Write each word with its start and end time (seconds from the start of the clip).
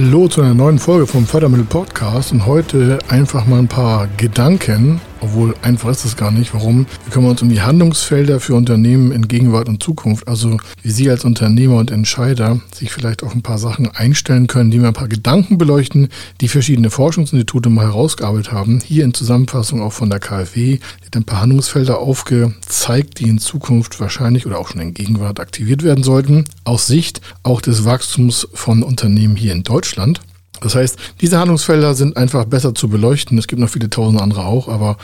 Hallo 0.00 0.28
zu 0.28 0.42
einer 0.42 0.54
neuen 0.54 0.78
Folge 0.78 1.08
vom 1.08 1.26
Fördermittel 1.26 1.64
Podcast 1.64 2.30
und 2.30 2.46
heute 2.46 3.00
einfach 3.08 3.46
mal 3.46 3.58
ein 3.58 3.66
paar 3.66 4.06
Gedanken, 4.16 5.00
obwohl 5.20 5.54
einfach 5.62 5.90
ist 5.90 6.04
es 6.04 6.16
gar 6.16 6.30
nicht. 6.30 6.54
Warum? 6.54 6.86
Wir 7.04 7.12
kümmern 7.12 7.30
uns 7.30 7.42
um 7.42 7.48
die 7.48 7.60
Handlungsfelder 7.60 8.40
für 8.40 8.54
Unternehmen 8.54 9.12
in 9.12 9.28
Gegenwart 9.28 9.68
und 9.68 9.82
Zukunft. 9.82 10.28
Also 10.28 10.58
wie 10.82 10.90
Sie 10.90 11.10
als 11.10 11.24
Unternehmer 11.24 11.76
und 11.76 11.90
Entscheider 11.90 12.60
sich 12.74 12.92
vielleicht 12.92 13.22
auf 13.22 13.34
ein 13.34 13.42
paar 13.42 13.58
Sachen 13.58 13.90
einstellen 13.90 14.46
können, 14.46 14.70
die 14.70 14.80
wir 14.80 14.88
ein 14.88 14.94
paar 14.94 15.08
Gedanken 15.08 15.58
beleuchten, 15.58 16.08
die 16.40 16.48
verschiedene 16.48 16.90
Forschungsinstitute 16.90 17.70
mal 17.70 17.86
herausgearbeitet 17.86 18.52
haben. 18.52 18.80
Hier 18.84 19.04
in 19.04 19.14
Zusammenfassung 19.14 19.82
auch 19.82 19.92
von 19.92 20.10
der 20.10 20.20
KfW. 20.20 20.78
Hat 21.04 21.16
ein 21.16 21.24
paar 21.24 21.40
Handlungsfelder 21.40 21.98
aufgezeigt, 21.98 23.20
die 23.20 23.28
in 23.28 23.38
Zukunft 23.38 24.00
wahrscheinlich 24.00 24.46
oder 24.46 24.58
auch 24.58 24.68
schon 24.68 24.80
in 24.80 24.94
Gegenwart 24.94 25.40
aktiviert 25.40 25.82
werden 25.82 26.04
sollten. 26.04 26.44
Aus 26.64 26.86
Sicht 26.86 27.20
auch 27.42 27.60
des 27.60 27.84
Wachstums 27.84 28.48
von 28.52 28.82
Unternehmen 28.82 29.36
hier 29.36 29.52
in 29.52 29.62
Deutschland. 29.62 30.20
Das 30.60 30.74
heißt, 30.74 30.98
diese 31.20 31.38
Handlungsfelder 31.38 31.94
sind 31.94 32.16
einfach 32.16 32.44
besser 32.44 32.74
zu 32.74 32.88
beleuchten. 32.88 33.38
Es 33.38 33.46
gibt 33.46 33.60
noch 33.60 33.70
viele 33.70 33.90
tausend 33.90 34.20
andere 34.20 34.44
auch, 34.44 34.68
aber 34.68 34.96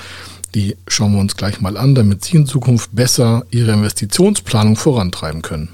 die 0.54 0.76
schauen 0.86 1.14
wir 1.14 1.20
uns 1.20 1.36
gleich 1.36 1.60
mal 1.60 1.76
an, 1.76 1.95
damit 1.95 2.24
Sie 2.24 2.36
in 2.36 2.46
Zukunft 2.46 2.90
besser 2.95 3.45
Ihre 3.50 3.72
Investitionsplanung 3.72 4.76
vorantreiben 4.76 5.42
können. 5.42 5.68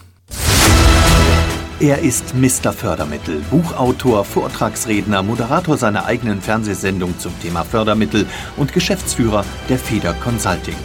Er 1.81 1.99
ist 2.01 2.35
Mr. 2.35 2.75
Fördermittel, 2.75 3.41
Buchautor, 3.51 4.25
Vortragsredner, 4.25 5.23
Moderator 5.23 5.79
seiner 5.79 6.05
eigenen 6.05 6.43
Fernsehsendung 6.43 7.19
zum 7.19 7.33
Thema 7.41 7.65
Fördermittel 7.65 8.27
und 8.59 8.75
Geschäftsführer 8.75 9.47
der 9.71 9.79
Feder 9.79 10.13
Consulting. 10.13 10.77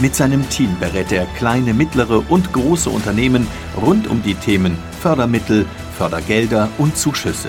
Mit 0.00 0.14
seinem 0.14 0.46
Team 0.50 0.76
berät 0.78 1.12
er 1.12 1.24
kleine, 1.38 1.72
mittlere 1.72 2.22
und 2.28 2.52
große 2.52 2.90
Unternehmen 2.90 3.46
rund 3.80 4.06
um 4.06 4.22
die 4.22 4.34
Themen 4.34 4.76
Fördermittel, 5.00 5.64
Fördergelder 5.96 6.68
und 6.76 6.96
Zuschüsse. 6.96 7.48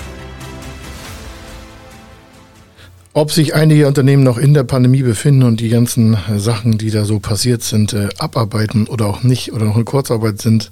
Ob 3.13 3.31
sich 3.31 3.55
einige 3.55 3.87
Unternehmen 3.87 4.23
noch 4.23 4.37
in 4.37 4.53
der 4.53 4.63
Pandemie 4.63 5.03
befinden 5.03 5.43
und 5.43 5.59
die 5.59 5.69
ganzen 5.69 6.17
Sachen, 6.37 6.77
die 6.77 6.91
da 6.91 7.03
so 7.03 7.19
passiert 7.19 7.61
sind, 7.61 7.91
äh, 7.91 8.07
abarbeiten 8.17 8.87
oder 8.87 9.07
auch 9.07 9.23
nicht 9.23 9.51
oder 9.51 9.65
noch 9.65 9.77
in 9.77 9.85
Kurzarbeit 9.85 10.41
sind, 10.41 10.71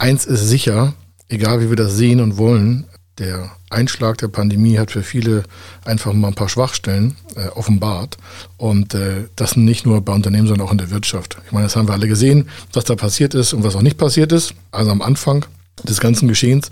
Eins 0.00 0.24
ist 0.24 0.48
sicher, 0.48 0.94
egal 1.28 1.60
wie 1.60 1.68
wir 1.68 1.76
das 1.76 1.94
sehen 1.94 2.20
und 2.20 2.38
wollen, 2.38 2.86
der 3.18 3.50
Einschlag 3.68 4.16
der 4.16 4.28
Pandemie 4.28 4.78
hat 4.78 4.90
für 4.90 5.02
viele 5.02 5.42
einfach 5.84 6.14
mal 6.14 6.28
ein 6.28 6.34
paar 6.34 6.48
Schwachstellen 6.48 7.16
äh, 7.36 7.48
offenbart. 7.48 8.16
Und 8.56 8.94
äh, 8.94 9.26
das 9.36 9.56
nicht 9.56 9.84
nur 9.84 10.00
bei 10.00 10.14
Unternehmen, 10.14 10.48
sondern 10.48 10.66
auch 10.66 10.72
in 10.72 10.78
der 10.78 10.90
Wirtschaft. 10.90 11.36
Ich 11.44 11.52
meine, 11.52 11.66
das 11.66 11.76
haben 11.76 11.86
wir 11.86 11.92
alle 11.92 12.08
gesehen, 12.08 12.48
was 12.72 12.84
da 12.84 12.96
passiert 12.96 13.34
ist 13.34 13.52
und 13.52 13.62
was 13.62 13.76
auch 13.76 13.82
nicht 13.82 13.98
passiert 13.98 14.32
ist. 14.32 14.54
Also 14.70 14.90
am 14.90 15.02
Anfang 15.02 15.44
des 15.88 16.00
ganzen 16.00 16.28
Geschehens. 16.28 16.70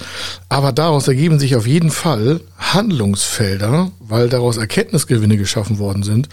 Aber 0.48 0.73
daraus 0.73 1.09
ergeben 1.09 1.39
sich 1.39 1.56
auf 1.56 1.67
jeden 1.67 1.91
Fall 1.91 2.41
Handlungsfelder, 2.59 3.91
weil 4.00 4.28
daraus 4.28 4.56
Erkenntnisgewinne 4.56 5.37
geschaffen 5.37 5.78
worden 5.78 6.03
sind 6.03 6.28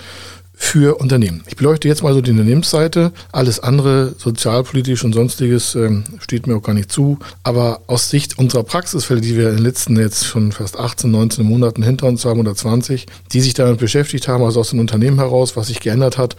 für 0.55 0.99
Unternehmen. 0.99 1.43
Ich 1.47 1.55
beleuchte 1.55 1.87
jetzt 1.87 2.01
mal 2.01 2.13
so 2.13 2.21
die 2.21 2.31
Unternehmensseite. 2.31 3.11
Alles 3.31 3.59
andere, 3.59 4.15
sozialpolitisch 4.17 5.03
und 5.03 5.13
sonstiges, 5.13 5.75
ähm, 5.75 6.05
steht 6.19 6.47
mir 6.47 6.55
auch 6.55 6.63
gar 6.63 6.73
nicht 6.73 6.91
zu. 6.91 7.19
Aber 7.43 7.81
aus 7.87 8.09
Sicht 8.09 8.39
unserer 8.39 8.63
Praxisfälle, 8.63 9.21
die 9.21 9.35
wir 9.35 9.49
in 9.49 9.57
den 9.57 9.65
letzten 9.65 9.99
jetzt 9.99 10.25
schon 10.25 10.51
fast 10.51 10.79
18, 10.79 11.11
19 11.11 11.45
Monaten 11.45 11.83
hinter 11.83 12.07
uns 12.07 12.23
haben 12.25 12.39
oder 12.39 12.55
20, 12.55 13.05
die 13.33 13.41
sich 13.41 13.53
damit 13.53 13.79
beschäftigt 13.79 14.27
haben, 14.27 14.43
also 14.43 14.61
aus 14.61 14.69
den 14.69 14.79
Unternehmen 14.79 15.17
heraus, 15.17 15.55
was 15.55 15.67
sich 15.67 15.81
geändert 15.81 16.17
hat, 16.17 16.35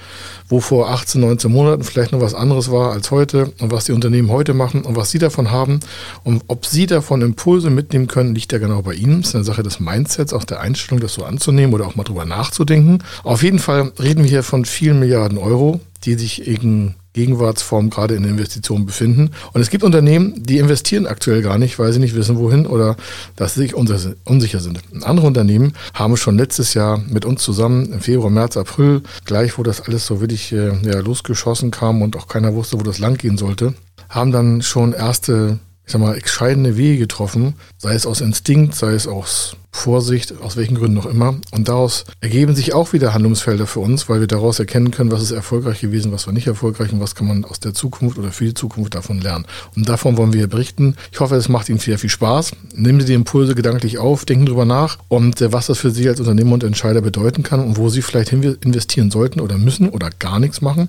wo 0.49 0.61
vor 0.61 0.91
18, 0.91 1.21
19 1.21 1.53
Monaten 1.53 1.85
vielleicht 1.85 2.13
noch 2.13 2.21
was 2.21 2.35
anderes 2.35 2.71
war 2.71 2.93
als 2.93 3.11
heute 3.11 3.53
und 3.61 3.71
was 3.71 3.85
die 3.85 3.93
Unternehmen 3.93 4.31
heute 4.31 4.55
machen 4.55 4.83
und 4.83 4.97
was 4.97 5.11
sie 5.11 5.19
davon 5.19 5.51
haben 5.51 5.81
und 6.25 6.43
ob 6.47 6.67
sie 6.67 6.87
davon 6.87 7.23
Impulse 7.23 7.71
mitnehmen 7.71 8.07
können, 8.07 8.35
liegt 8.35 8.53
ja 8.53 8.59
genau 8.59 8.83
bei 8.83 8.95
ihnen. 8.95 9.21
Das 9.21 9.31
ist 9.31 9.35
eine 9.35 9.45
Sache 9.45 9.63
des 9.63 9.81
Mindsets, 9.81 10.33
auch 10.33 10.45
der 10.45 10.61
Einstellung, 10.61 11.01
das 11.01 11.15
so 11.15 11.25
anzunehmen 11.25 11.75
oder 11.75 11.87
auch 11.87 11.97
mal 11.97 12.05
drüber 12.05 12.25
nachzudenken. 12.25 13.03
Auf 13.23 13.43
jeden 13.43 13.59
Fall 13.59 13.93
reden 14.07 14.23
wir 14.23 14.31
hier 14.31 14.45
von 14.45 14.65
vielen 14.65 15.01
Milliarden 15.01 15.37
Euro, 15.37 15.81
die 16.05 16.15
sich 16.15 16.47
in 16.47 16.95
Gegenwartsform 17.13 17.91
gerade 17.91 18.15
in 18.15 18.23
Investitionen 18.23 18.87
befinden. 18.87 19.31
Und 19.53 19.61
es 19.61 19.69
gibt 19.69 19.83
Unternehmen, 19.83 20.35
die 20.37 20.59
investieren 20.59 21.09
aktuell 21.09 21.43
gar 21.43 21.59
nicht, 21.59 21.81
weil 21.81 21.93
sie 21.93 21.99
nicht 21.99 22.15
wissen, 22.15 22.39
wohin 22.39 22.67
oder 22.67 22.95
dass 23.35 23.55
sie 23.55 23.63
sich 23.63 23.75
unsicher 23.75 24.61
sind. 24.61 24.81
Andere 25.03 25.27
Unternehmen 25.27 25.73
haben 25.93 26.17
schon 26.17 26.39
letztes 26.39 26.75
Jahr 26.75 26.99
mit 26.99 27.25
uns 27.25 27.43
zusammen 27.43 27.93
im 27.93 28.01
Februar, 28.01 28.31
März, 28.31 28.57
April, 28.57 29.03
gleich 29.25 29.59
wo 29.59 29.65
das 29.65 29.81
alles 29.81 30.07
so 30.07 30.21
wirklich 30.21 30.53
äh, 30.53 30.77
ja, 30.83 31.01
losgeschossen 31.01 31.73
kam 31.73 32.01
und 32.03 32.17
auch 32.17 32.29
keiner 32.29 32.55
wusste, 32.55 32.79
wo 32.79 32.85
das 32.85 33.01
lang 33.01 33.17
gehen 33.17 33.39
sollte, 33.39 33.75
haben 34.09 34.31
dann 34.31 34.63
schon 34.63 34.93
erste 34.93 35.59
ich 35.85 35.93
sag 35.93 36.01
mal, 36.01 36.17
entscheidende 36.17 36.77
Wege 36.77 36.99
getroffen, 36.99 37.55
sei 37.79 37.95
es 37.95 38.07
aus 38.07 38.21
Instinkt, 38.21 38.75
sei 38.75 38.95
es 38.95 39.07
aus 39.07 39.57
Vorsicht, 39.77 40.35
aus 40.43 40.57
welchen 40.57 40.77
Gründen 40.77 40.99
auch 40.99 41.07
immer. 41.07 41.37
Und 41.53 41.69
daraus 41.69 42.05
ergeben 42.21 42.55
sich 42.55 42.75
auch 42.75 42.93
wieder 42.93 43.15
Handlungsfelder 43.15 43.67
für 43.67 43.81
uns, 43.81 44.09
weil 44.09 44.21
wir 44.21 44.27
daraus 44.27 44.59
erkennen 44.59 44.91
können, 44.91 45.13
was 45.13 45.23
ist 45.23 45.31
erfolgreich 45.31 45.81
gewesen, 45.81 46.13
was 46.13 46.27
war 46.27 46.35
nicht 46.35 46.47
erfolgreich 46.47 46.93
und 46.93 47.01
was 47.01 47.15
kann 47.15 47.29
man 47.29 47.45
aus 47.45 47.61
der 47.61 47.75
Zukunft 47.75 48.19
oder 48.19 48.33
für 48.33 48.45
die 48.45 48.55
Zukunft 48.55 48.95
davon 48.95 49.21
lernen. 49.21 49.47
Und 49.77 49.89
davon 49.89 50.17
wollen 50.17 50.33
wir 50.33 50.47
berichten. 50.49 50.97
Ich 51.13 51.21
hoffe, 51.21 51.37
es 51.37 51.49
macht 51.49 51.69
Ihnen 51.69 51.79
sehr 51.79 51.99
viel 51.99 52.11
Spaß. 52.11 52.53
Nehmen 52.75 53.01
Sie 53.01 53.07
die 53.07 53.15
Impulse 53.15 53.55
gedanklich 53.55 53.99
auf, 53.99 54.25
denken 54.25 54.47
drüber 54.47 54.65
nach 54.65 54.99
und 55.09 55.41
äh, 55.41 55.53
was 55.53 55.67
das 55.67 55.79
für 55.79 55.91
Sie 55.91 56.09
als 56.09 56.21
Unternehmer 56.21 56.55
und 56.55 56.65
Entscheider 56.65 57.01
bedeuten 57.01 57.43
kann 57.43 57.61
und 57.61 57.77
wo 57.77 57.89
Sie 57.89 58.03
vielleicht 58.03 58.33
investieren 58.33 59.11
sollten 59.11 59.41
oder 59.41 59.59
müssen 59.59 59.89
oder 59.91 60.11
gar 60.19 60.41
nichts 60.41 60.63
machen. 60.63 60.89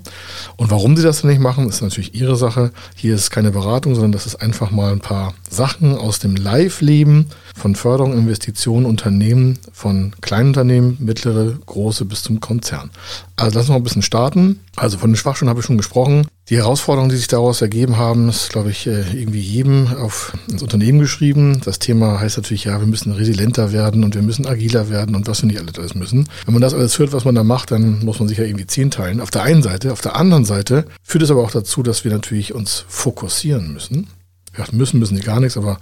Und 0.55 0.71
warum 0.71 0.95
Sie 0.95 1.03
das 1.03 1.23
nicht 1.23 1.41
machen, 1.41 1.67
ist 1.67 1.81
natürlich 1.81 2.15
Ihre 2.15 2.35
Sache. 2.35 2.71
Hier 2.95 3.15
ist 3.15 3.31
keine 3.31 3.51
Beratung, 3.51 3.95
sondern 3.95 4.13
das 4.13 4.25
ist 4.25 4.35
einfach 4.35 4.71
mal 4.71 4.91
ein 4.91 5.01
paar 5.01 5.33
Sachen 5.49 5.97
aus 5.97 6.19
dem 6.19 6.35
Live-Leben 6.35 7.27
von 7.57 7.75
Förderung, 7.75 8.13
Investitionen, 8.13 8.85
Unternehmen, 8.85 9.59
von 9.73 10.13
kleinen 10.21 10.49
Unternehmen, 10.49 10.97
mittlere, 10.99 11.57
große 11.65 12.05
bis 12.05 12.23
zum 12.23 12.39
Konzern. 12.39 12.91
Also 13.35 13.57
lassen 13.57 13.69
wir 13.69 13.73
mal 13.73 13.79
ein 13.79 13.83
bisschen 13.83 14.01
starten. 14.01 14.59
Also 14.75 14.97
von 14.97 15.11
den 15.11 15.17
Schwachstellen 15.17 15.49
habe 15.49 15.59
ich 15.59 15.65
schon 15.65 15.77
gesprochen. 15.77 16.27
Die 16.49 16.57
Herausforderungen, 16.57 17.09
die 17.09 17.17
sich 17.17 17.27
daraus 17.27 17.61
ergeben 17.61 17.97
haben, 17.97 18.29
ist, 18.29 18.49
glaube 18.49 18.71
ich, 18.71 18.87
äh, 18.87 19.01
irgendwie 19.11 19.41
jedem 19.41 19.87
auf 19.87 20.33
ins 20.47 20.61
Unternehmen 20.63 20.99
geschrieben. 20.99 21.59
Das 21.65 21.79
Thema 21.79 22.21
heißt 22.21 22.37
natürlich, 22.37 22.63
ja, 22.63 22.79
wir 22.79 22.87
müssen 22.87 23.11
resilienter 23.11 23.73
werden 23.73 24.03
und 24.03 24.15
wir 24.15 24.21
müssen 24.21 24.45
agiler 24.45 24.89
werden 24.89 25.15
und 25.15 25.27
was 25.27 25.41
wir 25.41 25.47
nicht 25.47 25.59
alles 25.59 25.95
müssen. 25.95 26.29
Wenn 26.45 26.53
man 26.53 26.61
das 26.61 26.73
alles 26.73 26.97
hört, 26.99 27.11
was 27.11 27.25
man 27.25 27.35
da 27.35 27.43
macht, 27.43 27.71
dann 27.71 28.05
muss 28.05 28.19
man 28.19 28.29
sich 28.29 28.37
ja 28.37 28.45
irgendwie 28.45 28.67
zehn 28.67 28.91
teilen. 28.91 29.19
Auf 29.19 29.31
der 29.31 29.43
einen 29.43 29.61
Seite. 29.61 29.91
Auf 29.91 30.01
der 30.01 30.15
anderen 30.15 30.45
Seite 30.45 30.85
führt 31.03 31.23
es 31.23 31.31
aber 31.31 31.43
auch 31.43 31.51
dazu, 31.51 31.83
dass 31.83 32.05
wir 32.05 32.11
natürlich 32.11 32.53
uns 32.53 32.85
fokussieren 32.87 33.73
müssen. 33.73 34.07
Ja, 34.57 34.65
müssen, 34.71 34.99
müssen 34.99 35.15
die 35.15 35.23
gar 35.23 35.39
nichts, 35.39 35.57
aber 35.57 35.79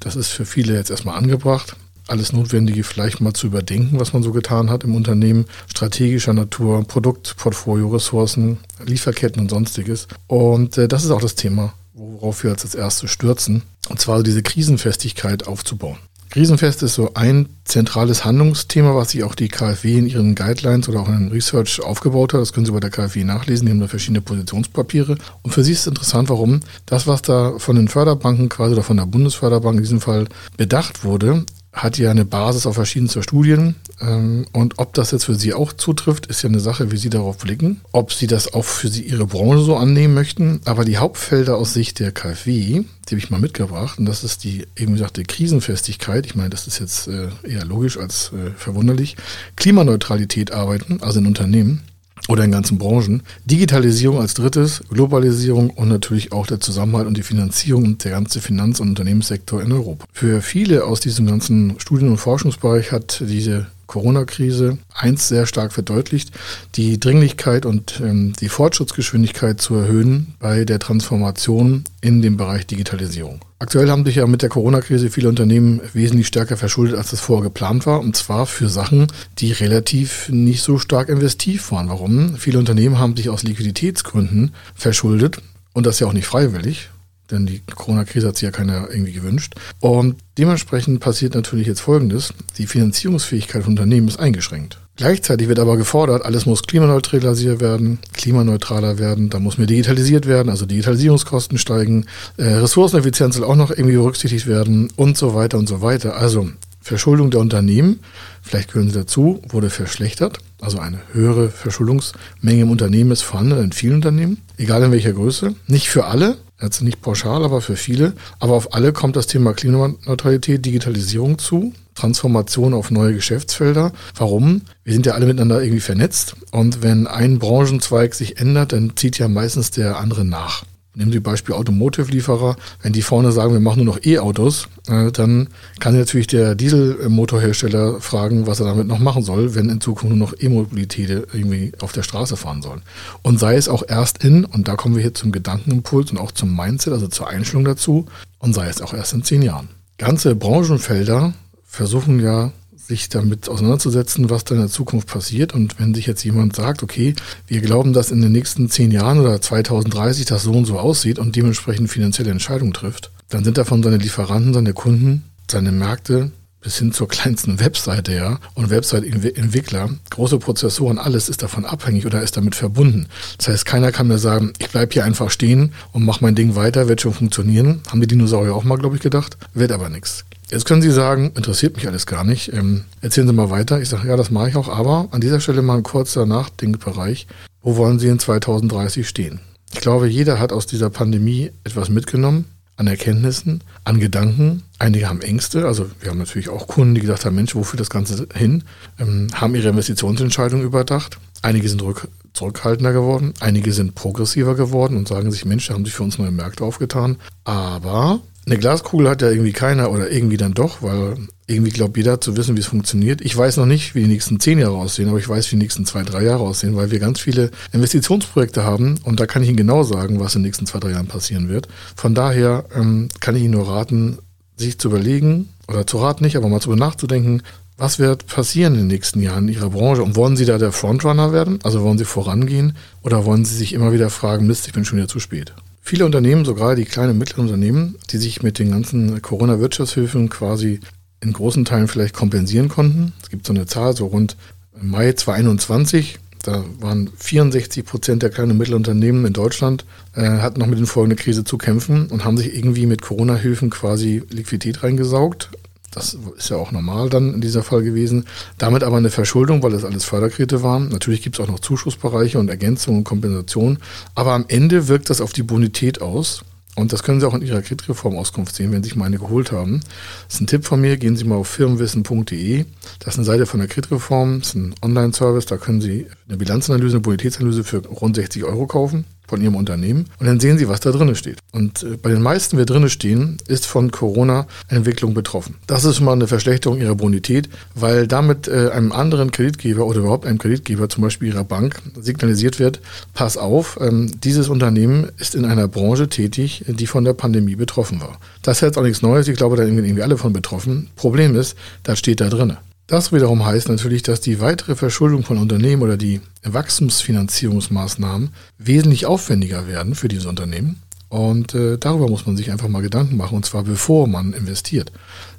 das 0.00 0.16
ist 0.16 0.28
für 0.28 0.46
viele 0.46 0.74
jetzt 0.74 0.90
erstmal 0.90 1.16
angebracht. 1.16 1.76
Alles 2.06 2.32
Notwendige 2.32 2.84
vielleicht 2.84 3.20
mal 3.20 3.32
zu 3.32 3.46
überdenken, 3.46 3.98
was 3.98 4.12
man 4.12 4.22
so 4.22 4.32
getan 4.32 4.68
hat 4.70 4.84
im 4.84 4.94
Unternehmen, 4.94 5.46
strategischer 5.68 6.34
Natur, 6.34 6.84
Produktportfolio, 6.84 7.88
Ressourcen, 7.88 8.58
Lieferketten 8.84 9.42
und 9.42 9.50
sonstiges. 9.50 10.08
Und 10.26 10.76
äh, 10.76 10.86
das 10.86 11.04
ist 11.04 11.10
auch 11.10 11.22
das 11.22 11.34
Thema, 11.34 11.72
worauf 11.94 12.44
wir 12.44 12.50
als 12.50 12.74
erstes 12.74 13.10
stürzen. 13.10 13.62
Und 13.88 14.00
zwar 14.00 14.22
diese 14.22 14.42
Krisenfestigkeit 14.42 15.46
aufzubauen. 15.46 15.98
Krisenfest 16.34 16.82
ist 16.82 16.94
so 16.94 17.14
ein 17.14 17.48
zentrales 17.62 18.24
Handlungsthema, 18.24 18.96
was 18.96 19.12
sich 19.12 19.22
auch 19.22 19.36
die 19.36 19.46
KfW 19.46 19.98
in 19.98 20.08
ihren 20.08 20.34
Guidelines 20.34 20.88
oder 20.88 20.98
auch 20.98 21.08
in 21.08 21.28
Research 21.28 21.80
aufgebaut 21.80 22.32
hat. 22.32 22.40
Das 22.40 22.52
können 22.52 22.66
Sie 22.66 22.72
bei 22.72 22.80
der 22.80 22.90
KfW 22.90 23.22
nachlesen. 23.22 23.66
Die 23.66 23.70
haben 23.70 23.78
da 23.78 23.86
verschiedene 23.86 24.20
Positionspapiere. 24.20 25.16
Und 25.42 25.52
für 25.52 25.62
Sie 25.62 25.70
ist 25.70 25.82
es 25.82 25.86
interessant, 25.86 26.30
warum 26.30 26.58
das, 26.86 27.06
was 27.06 27.22
da 27.22 27.56
von 27.60 27.76
den 27.76 27.86
Förderbanken 27.86 28.48
quasi 28.48 28.72
oder 28.72 28.82
von 28.82 28.96
der 28.96 29.06
Bundesförderbank 29.06 29.76
in 29.76 29.84
diesem 29.84 30.00
Fall 30.00 30.26
bedacht 30.56 31.04
wurde, 31.04 31.44
hat 31.74 31.98
ja 31.98 32.10
eine 32.10 32.24
Basis 32.24 32.66
auf 32.66 32.76
verschiedenster 32.76 33.22
Studien. 33.22 33.74
Ähm, 34.00 34.46
und 34.52 34.78
ob 34.78 34.94
das 34.94 35.10
jetzt 35.10 35.24
für 35.24 35.34
Sie 35.34 35.52
auch 35.52 35.72
zutrifft, 35.72 36.26
ist 36.26 36.42
ja 36.42 36.48
eine 36.48 36.60
Sache, 36.60 36.92
wie 36.92 36.96
Sie 36.96 37.10
darauf 37.10 37.38
blicken. 37.38 37.80
Ob 37.92 38.12
Sie 38.12 38.28
das 38.28 38.54
auch 38.54 38.64
für 38.64 38.88
Sie 38.88 39.02
Ihre 39.02 39.26
Branche 39.26 39.64
so 39.64 39.76
annehmen 39.76 40.14
möchten. 40.14 40.60
Aber 40.64 40.84
die 40.84 40.98
Hauptfelder 40.98 41.56
aus 41.56 41.74
Sicht 41.74 41.98
der 41.98 42.12
KfW, 42.12 42.84
die 43.08 43.10
habe 43.10 43.18
ich 43.18 43.30
mal 43.30 43.40
mitgebracht. 43.40 43.98
Und 43.98 44.06
das 44.06 44.22
ist 44.22 44.44
die 44.44 44.66
eben 44.76 44.92
gesagt, 44.92 45.20
Krisenfestigkeit. 45.26 46.26
Ich 46.26 46.36
meine, 46.36 46.50
das 46.50 46.68
ist 46.68 46.78
jetzt 46.78 47.08
äh, 47.08 47.28
eher 47.42 47.64
logisch 47.64 47.98
als 47.98 48.32
äh, 48.32 48.52
verwunderlich. 48.56 49.16
Klimaneutralität 49.56 50.52
arbeiten, 50.52 51.02
also 51.02 51.18
in 51.18 51.26
Unternehmen. 51.26 51.82
Oder 52.28 52.44
in 52.44 52.52
ganzen 52.52 52.78
Branchen. 52.78 53.22
Digitalisierung 53.44 54.20
als 54.20 54.34
drittes, 54.34 54.82
Globalisierung 54.88 55.70
und 55.70 55.88
natürlich 55.88 56.32
auch 56.32 56.46
der 56.46 56.60
Zusammenhalt 56.60 57.06
und 57.06 57.16
die 57.16 57.22
Finanzierung 57.22 57.84
und 57.84 58.04
der 58.04 58.12
ganze 58.12 58.40
Finanz- 58.40 58.80
und 58.80 58.88
Unternehmenssektor 58.88 59.62
in 59.62 59.72
Europa. 59.72 60.06
Für 60.12 60.40
viele 60.40 60.84
aus 60.84 61.00
diesem 61.00 61.26
ganzen 61.26 61.78
Studien- 61.78 62.10
und 62.10 62.18
Forschungsbereich 62.18 62.92
hat 62.92 63.22
diese 63.26 63.66
Corona-Krise 63.86 64.78
eins 64.94 65.28
sehr 65.28 65.46
stark 65.46 65.72
verdeutlicht, 65.72 66.30
die 66.74 66.98
Dringlichkeit 66.98 67.66
und 67.66 68.00
ähm, 68.00 68.32
die 68.40 68.48
Fortschrittsgeschwindigkeit 68.48 69.60
zu 69.60 69.74
erhöhen 69.74 70.34
bei 70.38 70.64
der 70.64 70.78
Transformation 70.78 71.84
in 72.00 72.22
dem 72.22 72.36
Bereich 72.36 72.66
Digitalisierung. 72.66 73.40
Aktuell 73.58 73.90
haben 73.90 74.04
sich 74.04 74.16
ja 74.16 74.26
mit 74.26 74.42
der 74.42 74.50
Corona-Krise 74.50 75.10
viele 75.10 75.28
Unternehmen 75.28 75.80
wesentlich 75.92 76.26
stärker 76.26 76.56
verschuldet, 76.56 76.98
als 76.98 77.10
das 77.10 77.20
vorher 77.20 77.44
geplant 77.44 77.86
war, 77.86 78.00
und 78.00 78.16
zwar 78.16 78.46
für 78.46 78.68
Sachen, 78.68 79.06
die 79.38 79.52
relativ 79.52 80.28
nicht 80.28 80.62
so 80.62 80.78
stark 80.78 81.08
investiv 81.08 81.70
waren. 81.72 81.88
Warum? 81.88 82.36
Viele 82.36 82.58
Unternehmen 82.58 82.98
haben 82.98 83.16
sich 83.16 83.30
aus 83.30 83.42
Liquiditätsgründen 83.42 84.54
verschuldet 84.74 85.38
und 85.72 85.86
das 85.86 85.98
ja 85.98 86.06
auch 86.06 86.12
nicht 86.12 86.26
freiwillig, 86.26 86.90
denn 87.30 87.46
die 87.46 87.62
Corona-Krise 87.74 88.28
hat 88.28 88.36
sich 88.36 88.44
ja 88.44 88.50
keiner 88.50 88.88
irgendwie 88.90 89.12
gewünscht. 89.12 89.54
Und 89.80 90.16
dementsprechend 90.38 91.00
passiert 91.00 91.34
natürlich 91.34 91.66
jetzt 91.66 91.80
Folgendes. 91.80 92.32
Die 92.58 92.66
Finanzierungsfähigkeit 92.66 93.62
von 93.62 93.72
Unternehmen 93.72 94.08
ist 94.08 94.18
eingeschränkt. 94.18 94.78
Gleichzeitig 94.96 95.48
wird 95.48 95.58
aber 95.58 95.76
gefordert, 95.76 96.24
alles 96.24 96.46
muss 96.46 96.62
klimaneutralisiert 96.62 97.60
werden, 97.60 97.98
klimaneutraler 98.12 98.98
werden, 98.98 99.28
da 99.28 99.40
muss 99.40 99.58
mehr 99.58 99.66
digitalisiert 99.66 100.26
werden, 100.26 100.50
also 100.50 100.66
Digitalisierungskosten 100.66 101.58
steigen, 101.58 102.06
äh, 102.36 102.44
Ressourceneffizienz 102.44 103.34
soll 103.34 103.44
auch 103.44 103.56
noch 103.56 103.72
irgendwie 103.72 103.96
berücksichtigt 103.96 104.46
werden 104.46 104.92
und 104.94 105.16
so 105.16 105.34
weiter 105.34 105.58
und 105.58 105.68
so 105.68 105.82
weiter. 105.82 106.14
Also 106.14 106.48
Verschuldung 106.80 107.32
der 107.32 107.40
Unternehmen, 107.40 108.00
vielleicht 108.40 108.72
gehören 108.72 108.88
Sie 108.88 108.94
dazu, 108.94 109.42
wurde 109.48 109.68
verschlechtert. 109.68 110.38
Also 110.60 110.78
eine 110.78 111.00
höhere 111.12 111.48
Verschuldungsmenge 111.48 112.62
im 112.62 112.70
Unternehmen 112.70 113.10
ist 113.10 113.22
vorhanden, 113.22 113.58
in 113.58 113.72
vielen 113.72 113.96
Unternehmen, 113.96 114.42
egal 114.58 114.82
in 114.84 114.92
welcher 114.92 115.12
Größe. 115.12 115.54
Nicht 115.66 115.88
für 115.88 116.04
alle, 116.04 116.36
also 116.58 116.84
nicht 116.84 117.02
pauschal, 117.02 117.44
aber 117.44 117.60
für 117.60 117.76
viele. 117.76 118.14
Aber 118.38 118.54
auf 118.54 118.74
alle 118.74 118.92
kommt 118.92 119.16
das 119.16 119.26
Thema 119.26 119.52
Klimaneutralität, 119.54 120.64
Digitalisierung 120.64 121.38
zu, 121.38 121.72
Transformation 121.94 122.74
auf 122.74 122.90
neue 122.90 123.14
Geschäftsfelder. 123.14 123.92
Warum? 124.16 124.62
Wir 124.84 124.92
sind 124.92 125.06
ja 125.06 125.14
alle 125.14 125.26
miteinander 125.26 125.62
irgendwie 125.62 125.80
vernetzt 125.80 126.36
und 126.50 126.82
wenn 126.82 127.06
ein 127.06 127.38
Branchenzweig 127.38 128.14
sich 128.14 128.38
ändert, 128.38 128.72
dann 128.72 128.96
zieht 128.96 129.18
ja 129.18 129.28
meistens 129.28 129.70
der 129.70 129.98
andere 129.98 130.24
nach. 130.24 130.64
Nehmen 130.96 131.10
Sie 131.10 131.20
Beispiel 131.20 131.54
Automotive-Lieferer. 131.54 132.56
Wenn 132.82 132.92
die 132.92 133.02
vorne 133.02 133.32
sagen, 133.32 133.52
wir 133.52 133.60
machen 133.60 133.84
nur 133.84 133.94
noch 133.94 134.04
E-Autos, 134.04 134.68
äh, 134.88 135.10
dann 135.10 135.48
kann 135.80 135.98
natürlich 135.98 136.28
der 136.28 136.54
Dieselmotorhersteller 136.54 138.00
fragen, 138.00 138.46
was 138.46 138.60
er 138.60 138.66
damit 138.66 138.86
noch 138.86 139.00
machen 139.00 139.22
soll, 139.22 139.54
wenn 139.54 139.70
in 139.70 139.80
Zukunft 139.80 140.16
nur 140.16 140.28
noch 140.28 140.34
E-Mobilität 140.38 141.10
irgendwie 141.32 141.72
auf 141.80 141.92
der 141.92 142.02
Straße 142.02 142.36
fahren 142.36 142.62
soll. 142.62 142.80
Und 143.22 143.40
sei 143.40 143.56
es 143.56 143.68
auch 143.68 143.82
erst 143.86 144.22
in, 144.22 144.44
und 144.44 144.68
da 144.68 144.76
kommen 144.76 144.94
wir 144.94 145.02
hier 145.02 145.14
zum 145.14 145.32
Gedankenimpuls 145.32 146.12
und 146.12 146.18
auch 146.18 146.30
zum 146.30 146.54
Mindset, 146.54 146.92
also 146.92 147.08
zur 147.08 147.28
Einstellung 147.28 147.64
dazu, 147.64 148.06
und 148.38 148.54
sei 148.54 148.68
es 148.68 148.80
auch 148.80 148.94
erst 148.94 149.14
in 149.14 149.24
zehn 149.24 149.42
Jahren. 149.42 149.68
Ganze 149.98 150.36
Branchenfelder 150.36 151.34
versuchen 151.64 152.20
ja 152.20 152.52
sich 152.86 153.08
damit 153.08 153.48
auseinanderzusetzen, 153.48 154.30
was 154.30 154.44
da 154.44 154.54
in 154.54 154.60
der 154.60 154.70
Zukunft 154.70 155.08
passiert. 155.08 155.54
Und 155.54 155.78
wenn 155.78 155.94
sich 155.94 156.06
jetzt 156.06 156.24
jemand 156.24 156.56
sagt, 156.56 156.82
okay, 156.82 157.14
wir 157.46 157.60
glauben, 157.60 157.92
dass 157.92 158.10
in 158.10 158.20
den 158.20 158.32
nächsten 158.32 158.68
zehn 158.68 158.90
Jahren 158.90 159.18
oder 159.18 159.40
2030 159.40 160.26
das 160.26 160.42
so 160.42 160.52
und 160.52 160.66
so 160.66 160.78
aussieht 160.78 161.18
und 161.18 161.36
dementsprechend 161.36 161.90
finanzielle 161.90 162.30
Entscheidungen 162.30 162.72
trifft, 162.72 163.10
dann 163.28 163.44
sind 163.44 163.58
davon 163.58 163.82
seine 163.82 163.96
Lieferanten, 163.96 164.54
seine 164.54 164.72
Kunden, 164.72 165.24
seine 165.50 165.72
Märkte 165.72 166.30
bis 166.64 166.78
hin 166.78 166.92
zur 166.92 167.08
kleinsten 167.08 167.60
Webseite, 167.60 168.14
ja, 168.14 168.38
und 168.54 168.70
Website-Entwickler, 168.70 169.90
große 170.10 170.38
Prozessoren, 170.38 170.98
alles 170.98 171.28
ist 171.28 171.42
davon 171.42 171.66
abhängig 171.66 172.06
oder 172.06 172.22
ist 172.22 172.38
damit 172.38 172.54
verbunden. 172.54 173.06
Das 173.36 173.48
heißt, 173.48 173.66
keiner 173.66 173.92
kann 173.92 174.08
mir 174.08 174.18
sagen, 174.18 174.54
ich 174.58 174.70
bleibe 174.70 174.94
hier 174.94 175.04
einfach 175.04 175.30
stehen 175.30 175.74
und 175.92 176.04
mache 176.04 176.24
mein 176.24 176.34
Ding 176.34 176.56
weiter, 176.56 176.88
wird 176.88 177.02
schon 177.02 177.12
funktionieren. 177.12 177.82
Haben 177.88 178.00
die 178.00 178.06
Dinosaurier 178.06 178.54
auch 178.54 178.64
mal, 178.64 178.78
glaube 178.78 178.96
ich, 178.96 179.02
gedacht. 179.02 179.36
Wird 179.52 179.72
aber 179.72 179.90
nichts. 179.90 180.24
Jetzt 180.50 180.66
können 180.66 180.82
Sie 180.82 180.90
sagen, 180.90 181.32
interessiert 181.34 181.76
mich 181.76 181.86
alles 181.86 182.06
gar 182.06 182.24
nicht. 182.24 182.52
Ähm, 182.52 182.84
erzählen 183.00 183.26
Sie 183.26 183.32
mal 183.32 183.50
weiter. 183.50 183.80
Ich 183.80 183.88
sage, 183.88 184.08
ja, 184.08 184.16
das 184.16 184.30
mache 184.30 184.50
ich 184.50 184.56
auch, 184.56 184.68
aber 184.68 185.08
an 185.10 185.20
dieser 185.20 185.40
Stelle 185.40 185.62
mal 185.62 185.78
ein 185.78 185.82
kurzer 185.82 186.26
Nachdenkbereich. 186.26 187.26
Wo 187.62 187.76
wollen 187.76 187.98
Sie 187.98 188.08
in 188.08 188.18
2030 188.18 189.08
stehen? 189.08 189.40
Ich 189.72 189.80
glaube, 189.80 190.06
jeder 190.06 190.38
hat 190.38 190.52
aus 190.52 190.66
dieser 190.66 190.90
Pandemie 190.90 191.50
etwas 191.64 191.88
mitgenommen 191.88 192.44
an 192.76 192.86
Erkenntnissen, 192.86 193.62
an 193.84 194.00
Gedanken. 194.00 194.62
Einige 194.78 195.08
haben 195.08 195.22
Ängste, 195.22 195.66
also 195.66 195.86
wir 196.00 196.10
haben 196.10 196.18
natürlich 196.18 196.48
auch 196.48 196.66
Kunden, 196.66 196.94
die 196.94 197.00
gesagt 197.00 197.24
haben, 197.24 197.36
Mensch, 197.36 197.54
wofür 197.54 197.76
das 197.78 197.90
Ganze 197.90 198.26
hin? 198.34 198.64
Ähm, 198.98 199.28
haben 199.34 199.54
ihre 199.54 199.68
Investitionsentscheidungen 199.68 200.64
überdacht. 200.64 201.18
Einige 201.44 201.68
sind 201.68 201.82
rück, 201.82 202.08
zurückhaltender 202.32 202.94
geworden, 202.94 203.34
einige 203.40 203.74
sind 203.74 203.94
progressiver 203.94 204.54
geworden 204.54 204.96
und 204.96 205.08
sagen 205.08 205.30
sich, 205.30 205.44
Mensch, 205.44 205.68
da 205.68 205.74
haben 205.74 205.84
sich 205.84 205.92
für 205.92 206.02
uns 206.02 206.16
neue 206.16 206.30
Märkte 206.30 206.64
aufgetan. 206.64 207.18
Aber 207.44 208.20
eine 208.46 208.56
Glaskugel 208.56 209.10
hat 209.10 209.20
ja 209.20 209.28
irgendwie 209.28 209.52
keiner 209.52 209.90
oder 209.90 210.10
irgendwie 210.10 210.38
dann 210.38 210.54
doch, 210.54 210.80
weil 210.80 211.18
irgendwie 211.46 211.70
glaubt 211.70 211.98
jeder 211.98 212.18
zu 212.18 212.34
wissen, 212.38 212.56
wie 212.56 212.60
es 212.60 212.66
funktioniert. 212.66 213.20
Ich 213.20 213.36
weiß 213.36 213.58
noch 213.58 213.66
nicht, 213.66 213.94
wie 213.94 214.00
die 214.00 214.08
nächsten 214.08 214.40
zehn 214.40 214.58
Jahre 214.58 214.76
aussehen, 214.76 215.10
aber 215.10 215.18
ich 215.18 215.28
weiß, 215.28 215.48
wie 215.48 215.56
die 215.56 215.62
nächsten 215.62 215.84
zwei, 215.84 216.02
drei 216.02 216.24
Jahre 216.24 216.44
aussehen, 216.44 216.76
weil 216.76 216.90
wir 216.90 216.98
ganz 216.98 217.20
viele 217.20 217.50
Investitionsprojekte 217.72 218.64
haben 218.64 218.98
und 219.04 219.20
da 219.20 219.26
kann 219.26 219.42
ich 219.42 219.50
Ihnen 219.50 219.58
genau 219.58 219.82
sagen, 219.82 220.20
was 220.20 220.34
in 220.34 220.40
den 220.40 220.46
nächsten 220.46 220.64
zwei, 220.64 220.78
drei 220.78 220.92
Jahren 220.92 221.08
passieren 221.08 221.50
wird. 221.50 221.68
Von 221.94 222.14
daher 222.14 222.64
ähm, 222.74 223.08
kann 223.20 223.36
ich 223.36 223.42
Ihnen 223.42 223.52
nur 223.52 223.68
raten, 223.68 224.16
sich 224.56 224.78
zu 224.78 224.88
überlegen 224.88 225.50
oder 225.68 225.86
zu 225.86 225.98
raten 225.98 226.24
nicht, 226.24 226.36
aber 226.36 226.48
mal 226.48 226.60
zu 226.60 226.74
nachzudenken, 226.74 227.42
was 227.76 227.98
wird 227.98 228.26
passieren 228.26 228.74
in 228.74 228.80
den 228.80 228.86
nächsten 228.88 229.20
Jahren 229.20 229.48
in 229.48 229.54
Ihrer 229.54 229.70
Branche? 229.70 230.02
Und 230.02 230.16
wollen 230.16 230.36
Sie 230.36 230.44
da 230.44 230.58
der 230.58 230.72
Frontrunner 230.72 231.32
werden? 231.32 231.58
Also 231.64 231.82
wollen 231.82 231.98
Sie 231.98 232.04
vorangehen? 232.04 232.76
Oder 233.02 233.24
wollen 233.24 233.44
Sie 233.44 233.56
sich 233.56 233.72
immer 233.72 233.92
wieder 233.92 234.10
fragen, 234.10 234.46
Mist, 234.46 234.66
ich 234.66 234.72
bin 234.72 234.84
schon 234.84 234.98
wieder 234.98 235.08
zu 235.08 235.20
spät? 235.20 235.52
Viele 235.82 236.06
Unternehmen, 236.06 236.44
sogar 236.44 236.76
die 236.76 236.84
kleinen 236.84 237.10
und 237.10 237.18
mittleren 237.18 237.46
Unternehmen, 237.46 237.96
die 238.10 238.18
sich 238.18 238.42
mit 238.42 238.58
den 238.58 238.70
ganzen 238.70 239.20
Corona-Wirtschaftshilfen 239.20 240.30
quasi 240.30 240.80
in 241.20 241.32
großen 241.32 241.64
Teilen 241.64 241.88
vielleicht 241.88 242.14
kompensieren 242.14 242.68
konnten. 242.68 243.12
Es 243.22 243.28
gibt 243.28 243.46
so 243.46 243.52
eine 243.52 243.66
Zahl, 243.66 243.94
so 243.94 244.06
rund 244.06 244.36
Mai 244.80 245.12
2021, 245.12 246.18
da 246.42 246.64
waren 246.78 247.10
64 247.16 247.84
Prozent 247.84 248.22
der 248.22 248.30
kleinen 248.30 248.52
und 248.52 248.58
mittleren 248.58 248.80
Unternehmen 248.80 249.24
in 249.24 249.32
Deutschland, 249.32 249.84
äh, 250.14 250.22
hatten 250.22 250.60
noch 250.60 250.66
mit 250.66 250.78
den 250.78 250.86
Folgen 250.86 251.10
der 251.10 251.18
Krise 251.18 251.44
zu 251.44 251.58
kämpfen 251.58 252.06
und 252.08 252.24
haben 252.24 252.36
sich 252.36 252.54
irgendwie 252.54 252.86
mit 252.86 253.02
Corona-Hilfen 253.02 253.70
quasi 253.70 254.22
Liquidität 254.30 254.82
reingesaugt. 254.82 255.50
Das 255.94 256.16
ist 256.36 256.50
ja 256.50 256.56
auch 256.56 256.72
normal 256.72 257.08
dann 257.08 257.34
in 257.34 257.40
dieser 257.40 257.62
Fall 257.62 257.82
gewesen. 257.82 258.24
Damit 258.58 258.82
aber 258.82 258.96
eine 258.96 259.10
Verschuldung, 259.10 259.62
weil 259.62 259.70
das 259.70 259.84
alles 259.84 260.04
Förderkredite 260.04 260.62
waren. 260.62 260.88
Natürlich 260.88 261.22
gibt 261.22 261.38
es 261.38 261.44
auch 261.44 261.48
noch 261.48 261.60
Zuschussbereiche 261.60 262.38
und 262.38 262.48
Ergänzungen 262.48 262.98
und 262.98 263.04
Kompensationen. 263.04 263.78
Aber 264.14 264.32
am 264.32 264.44
Ende 264.48 264.88
wirkt 264.88 265.08
das 265.08 265.20
auf 265.20 265.32
die 265.32 265.44
Bonität 265.44 266.02
aus. 266.02 266.44
Und 266.76 266.92
das 266.92 267.04
können 267.04 267.20
Sie 267.20 267.28
auch 267.28 267.34
in 267.34 267.42
Ihrer 267.42 267.62
Kreditreform-Auskunft 267.62 268.56
sehen, 268.56 268.72
wenn 268.72 268.82
Sie 268.82 268.88
sich 268.88 268.96
meine 268.96 269.18
geholt 269.18 269.52
haben. 269.52 269.80
Das 270.26 270.34
ist 270.34 270.40
ein 270.40 270.46
Tipp 270.48 270.64
von 270.64 270.80
mir. 270.80 270.96
Gehen 270.96 271.16
Sie 271.16 271.24
mal 271.24 271.36
auf 271.36 271.46
firmenwissen.de. 271.46 272.64
Das 272.98 273.14
ist 273.14 273.18
eine 273.18 273.24
Seite 273.24 273.46
von 273.46 273.60
der 273.60 273.68
Kreditreform. 273.68 274.40
Das 274.40 274.48
ist 274.48 274.54
ein 274.56 274.74
Online-Service. 274.82 275.46
Da 275.46 275.56
können 275.56 275.80
Sie 275.80 276.08
eine 276.26 276.36
Bilanzanalyse, 276.36 276.96
eine 276.96 277.02
Bonitätsanalyse 277.02 277.62
für 277.62 277.86
rund 277.86 278.16
60 278.16 278.42
Euro 278.42 278.66
kaufen 278.66 279.04
von 279.26 279.40
Ihrem 279.40 279.56
Unternehmen 279.56 280.06
und 280.18 280.26
dann 280.26 280.40
sehen 280.40 280.58
Sie, 280.58 280.68
was 280.68 280.80
da 280.80 280.90
drin 280.90 281.14
steht. 281.14 281.38
Und 281.52 281.82
äh, 281.82 281.96
bei 281.96 282.10
den 282.10 282.22
meisten, 282.22 282.56
wer 282.56 282.64
drin 282.64 282.88
stehen, 282.88 283.38
ist 283.48 283.66
von 283.66 283.90
Corona-Entwicklung 283.90 285.14
betroffen. 285.14 285.56
Das 285.66 285.84
ist 285.84 286.00
mal 286.00 286.12
eine 286.12 286.26
Verschlechterung 286.26 286.80
Ihrer 286.80 286.94
Bonität, 286.94 287.48
weil 287.74 288.06
damit 288.06 288.48
äh, 288.48 288.70
einem 288.70 288.92
anderen 288.92 289.30
Kreditgeber 289.30 289.86
oder 289.86 290.00
überhaupt 290.00 290.26
einem 290.26 290.38
Kreditgeber, 290.38 290.88
zum 290.88 291.02
Beispiel 291.02 291.28
Ihrer 291.28 291.44
Bank, 291.44 291.80
signalisiert 292.00 292.58
wird, 292.58 292.80
pass 293.14 293.36
auf, 293.36 293.78
ähm, 293.80 294.10
dieses 294.20 294.48
Unternehmen 294.48 295.08
ist 295.18 295.34
in 295.34 295.44
einer 295.44 295.68
Branche 295.68 296.08
tätig, 296.08 296.64
die 296.66 296.86
von 296.86 297.04
der 297.04 297.14
Pandemie 297.14 297.56
betroffen 297.56 298.00
war. 298.00 298.18
Das 298.42 298.58
ist 298.58 298.62
jetzt 298.62 298.78
auch 298.78 298.82
nichts 298.82 299.02
Neues, 299.02 299.28
ich 299.28 299.36
glaube, 299.36 299.56
da 299.56 299.64
sind 299.64 299.78
irgendwie 299.78 300.02
alle 300.02 300.18
von 300.18 300.32
betroffen. 300.32 300.90
Problem 300.96 301.34
ist, 301.34 301.56
das 301.82 301.98
steht 301.98 302.20
da 302.20 302.28
drin. 302.28 302.56
Das 302.86 303.12
wiederum 303.12 303.46
heißt 303.46 303.68
natürlich, 303.70 304.02
dass 304.02 304.20
die 304.20 304.40
weitere 304.40 304.76
Verschuldung 304.76 305.22
von 305.22 305.38
Unternehmen 305.38 305.82
oder 305.82 305.96
die 305.96 306.20
Wachstumsfinanzierungsmaßnahmen 306.42 308.30
wesentlich 308.58 309.06
aufwendiger 309.06 309.66
werden 309.66 309.94
für 309.94 310.08
diese 310.08 310.28
Unternehmen. 310.28 310.82
Und 311.08 311.54
äh, 311.54 311.78
darüber 311.78 312.08
muss 312.08 312.26
man 312.26 312.36
sich 312.36 312.50
einfach 312.50 312.68
mal 312.68 312.82
Gedanken 312.82 313.16
machen, 313.16 313.36
und 313.36 313.46
zwar 313.46 313.62
bevor 313.62 314.06
man 314.06 314.32
investiert. 314.32 314.92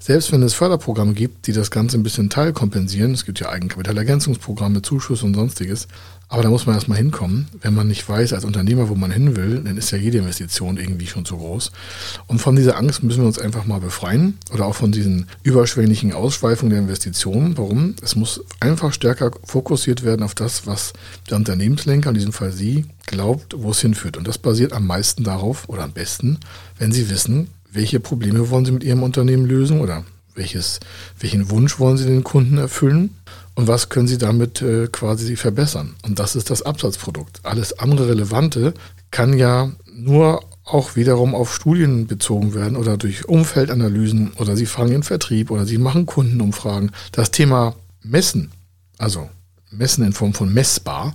Selbst 0.05 0.31
wenn 0.31 0.43
es 0.43 0.53
Förderprogramme 0.53 1.13
gibt, 1.15 1.47
die 1.47 1.51
das 1.51 1.71
Ganze 1.71 1.97
ein 1.97 2.03
bisschen 2.03 2.29
teilkompensieren, 2.29 3.15
es 3.15 3.25
gibt 3.25 3.39
ja 3.39 3.49
Eigenkapitalergänzungsprogramme, 3.49 4.83
Zuschüsse 4.83 5.25
und 5.25 5.33
sonstiges, 5.33 5.87
aber 6.29 6.43
da 6.43 6.51
muss 6.51 6.67
man 6.67 6.75
erstmal 6.75 6.99
hinkommen. 6.99 7.47
Wenn 7.59 7.73
man 7.73 7.87
nicht 7.87 8.07
weiß 8.07 8.33
als 8.33 8.45
Unternehmer, 8.45 8.87
wo 8.87 8.93
man 8.93 9.09
hin 9.09 9.35
will, 9.35 9.61
dann 9.61 9.77
ist 9.77 9.89
ja 9.89 9.97
jede 9.97 10.19
Investition 10.19 10.77
irgendwie 10.77 11.07
schon 11.07 11.25
zu 11.25 11.37
groß. 11.37 11.71
Und 12.27 12.37
von 12.37 12.55
dieser 12.55 12.77
Angst 12.77 13.01
müssen 13.01 13.21
wir 13.21 13.25
uns 13.25 13.39
einfach 13.39 13.65
mal 13.65 13.79
befreien 13.79 14.37
oder 14.53 14.67
auch 14.67 14.75
von 14.75 14.91
diesen 14.91 15.25
überschwänglichen 15.41 16.13
Ausschweifungen 16.13 16.69
der 16.69 16.81
Investitionen. 16.81 17.57
Warum? 17.57 17.95
Es 18.03 18.15
muss 18.15 18.41
einfach 18.59 18.93
stärker 18.93 19.31
fokussiert 19.43 20.03
werden 20.03 20.21
auf 20.21 20.35
das, 20.35 20.67
was 20.67 20.93
der 21.31 21.37
Unternehmenslenker, 21.37 22.09
in 22.09 22.15
diesem 22.15 22.31
Fall 22.31 22.51
Sie, 22.51 22.85
glaubt, 23.07 23.55
wo 23.57 23.71
es 23.71 23.81
hinführt. 23.81 24.17
Und 24.17 24.27
das 24.27 24.37
basiert 24.37 24.71
am 24.71 24.85
meisten 24.85 25.23
darauf 25.23 25.67
oder 25.67 25.81
am 25.81 25.93
besten, 25.93 26.37
wenn 26.77 26.91
Sie 26.91 27.09
wissen, 27.09 27.47
welche 27.75 27.99
Probleme 27.99 28.49
wollen 28.49 28.65
Sie 28.65 28.71
mit 28.71 28.83
Ihrem 28.83 29.03
Unternehmen 29.03 29.45
lösen 29.45 29.81
oder 29.81 30.03
welches, 30.33 30.79
welchen 31.19 31.49
Wunsch 31.49 31.79
wollen 31.79 31.97
Sie 31.97 32.05
den 32.05 32.23
Kunden 32.23 32.57
erfüllen 32.57 33.15
und 33.55 33.67
was 33.67 33.89
können 33.89 34.07
Sie 34.07 34.17
damit 34.17 34.61
äh, 34.61 34.87
quasi 34.87 35.35
verbessern. 35.35 35.95
Und 36.03 36.19
das 36.19 36.35
ist 36.35 36.49
das 36.49 36.61
Absatzprodukt. 36.61 37.39
Alles 37.43 37.79
andere 37.79 38.09
Relevante 38.09 38.73
kann 39.11 39.37
ja 39.37 39.71
nur 39.93 40.43
auch 40.65 40.95
wiederum 40.95 41.35
auf 41.35 41.53
Studien 41.53 42.07
bezogen 42.07 42.53
werden 42.53 42.75
oder 42.75 42.97
durch 42.97 43.27
Umfeldanalysen 43.29 44.33
oder 44.33 44.57
Sie 44.57 44.65
fragen 44.65 44.91
in 44.91 45.03
Vertrieb 45.03 45.51
oder 45.51 45.65
Sie 45.65 45.77
machen 45.77 46.05
Kundenumfragen. 46.05 46.91
Das 47.11 47.31
Thema 47.31 47.75
Messen, 48.01 48.51
also 48.97 49.29
Messen 49.69 50.03
in 50.03 50.13
Form 50.13 50.33
von 50.33 50.53
messbar, 50.53 51.13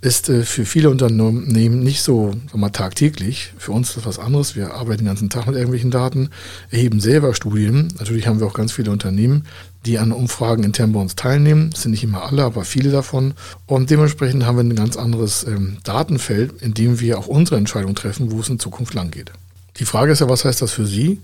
ist 0.00 0.28
äh, 0.28 0.44
für 0.44 0.64
viele 0.64 0.90
Unternehmen 0.90 1.82
nicht 1.82 2.02
so 2.02 2.34
wir, 2.52 2.72
tagtäglich. 2.72 3.52
Für 3.58 3.72
uns 3.72 3.90
ist 3.90 3.98
das 3.98 4.06
was 4.06 4.18
anderes. 4.18 4.56
Wir 4.56 4.74
arbeiten 4.74 4.98
den 4.98 5.06
ganzen 5.06 5.30
Tag 5.30 5.46
mit 5.46 5.56
irgendwelchen 5.56 5.90
Daten, 5.90 6.30
erheben 6.70 7.00
selber 7.00 7.34
Studien. 7.34 7.88
Natürlich 7.98 8.26
haben 8.26 8.40
wir 8.40 8.46
auch 8.46 8.54
ganz 8.54 8.72
viele 8.72 8.90
Unternehmen, 8.90 9.46
die 9.86 9.98
an 9.98 10.12
Umfragen 10.12 10.64
intern 10.64 10.92
bei 10.92 11.00
uns 11.00 11.16
teilnehmen. 11.16 11.70
Das 11.70 11.82
sind 11.82 11.90
nicht 11.90 12.04
immer 12.04 12.24
alle, 12.24 12.44
aber 12.44 12.64
viele 12.64 12.90
davon. 12.90 13.34
Und 13.66 13.90
dementsprechend 13.90 14.44
haben 14.46 14.56
wir 14.56 14.64
ein 14.64 14.74
ganz 14.74 14.96
anderes 14.96 15.44
ähm, 15.44 15.78
Datenfeld, 15.84 16.62
in 16.62 16.72
dem 16.74 17.00
wir 17.00 17.18
auch 17.18 17.26
unsere 17.26 17.56
Entscheidung 17.56 17.94
treffen, 17.94 18.30
wo 18.30 18.40
es 18.40 18.48
in 18.48 18.58
Zukunft 18.58 18.94
lang 18.94 19.10
geht. 19.10 19.32
Die 19.76 19.84
Frage 19.84 20.12
ist 20.12 20.20
ja, 20.20 20.28
was 20.28 20.44
heißt 20.44 20.62
das 20.62 20.72
für 20.72 20.86
Sie? 20.86 21.20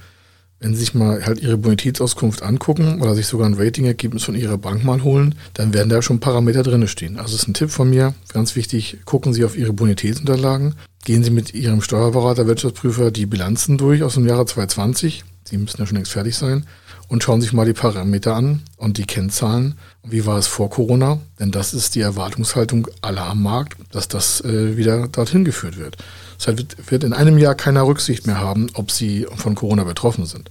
Wenn 0.59 0.75
Sie 0.75 0.81
sich 0.81 0.95
mal 0.95 1.25
halt 1.27 1.41
Ihre 1.41 1.59
Bonitätsauskunft 1.59 2.43
angucken 2.43 3.03
oder 3.03 3.15
sich 3.15 3.27
sogar 3.27 3.47
ein 3.47 3.55
Ratingergebnis 3.55 4.25
von 4.25 4.35
Ihrer 4.35 4.57
Bank 4.57 4.85
mal 4.85 5.03
holen, 5.03 5.35
dann 5.55 5.75
werden 5.75 5.91
da 5.91 6.01
schon 6.01 6.21
Parameter 6.21 6.63
drin 6.63 6.89
stehen. 6.89 7.19
Also 7.19 7.37
ist 7.37 7.47
ein 7.47 7.55
Tipp 7.55 7.71
von 7.71 7.91
mir, 7.91 8.15
ganz 8.33 8.57
wichtig, 8.57 8.99
gucken 9.05 9.35
Sie 9.35 9.45
auf 9.45 9.57
Ihre 9.57 9.75
Bonitätsunterlagen, 9.75 10.75
gehen 11.05 11.23
Sie 11.23 11.31
mit 11.31 11.53
Ihrem 11.53 11.83
Steuerberater, 11.83 12.47
Wirtschaftsprüfer 12.47 13.11
die 13.11 13.27
Bilanzen 13.27 13.77
durch 13.77 14.03
aus 14.03 14.15
dem 14.15 14.27
Jahre 14.27 14.47
2020. 14.47 15.25
Sie 15.45 15.59
müssen 15.59 15.79
ja 15.79 15.87
schon 15.87 15.97
längst 15.97 16.13
fertig 16.13 16.37
sein 16.37 16.65
und 17.09 17.23
schauen 17.23 17.41
sich 17.41 17.53
mal 17.53 17.67
die 17.67 17.73
Parameter 17.73 18.35
an 18.35 18.63
und 18.77 18.99
die 18.99 19.05
Kennzahlen. 19.05 19.75
Wie 20.03 20.27
war 20.27 20.39
es 20.39 20.47
vor 20.47 20.71
Corona? 20.71 21.21
Denn 21.39 21.53
das 21.53 21.75
ist 21.75 21.95
die 21.95 22.01
Erwartungshaltung 22.01 22.89
aller 23.03 23.27
am 23.27 23.43
Markt, 23.43 23.77
dass 23.93 24.09
das 24.09 24.41
äh, 24.41 24.77
wieder 24.77 25.07
dorthin 25.09 25.45
geführt 25.45 25.79
wird. 25.79 25.99
Das 26.39 26.49
heißt, 26.49 26.91
wird 26.91 27.05
in 27.05 27.13
einem 27.13 27.39
Jahr 27.39 27.55
keiner 27.55 27.87
Rücksicht 27.87 28.27
mehr 28.27 28.41
haben, 28.41 28.69
ob 28.75 28.91
sie 28.91 29.27
von 29.37 29.55
Corona 29.55 29.85
betroffen 29.85 30.27
sind. 30.27 30.51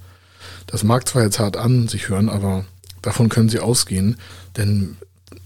Das 0.67 0.83
mag 0.83 1.07
zwar 1.07 1.23
jetzt 1.23 1.39
hart 1.39 1.57
an 1.57 1.87
sich 1.87 2.09
hören, 2.09 2.29
aber 2.29 2.65
davon 3.01 3.29
können 3.29 3.49
sie 3.49 3.59
ausgehen, 3.59 4.17
denn 4.57 4.97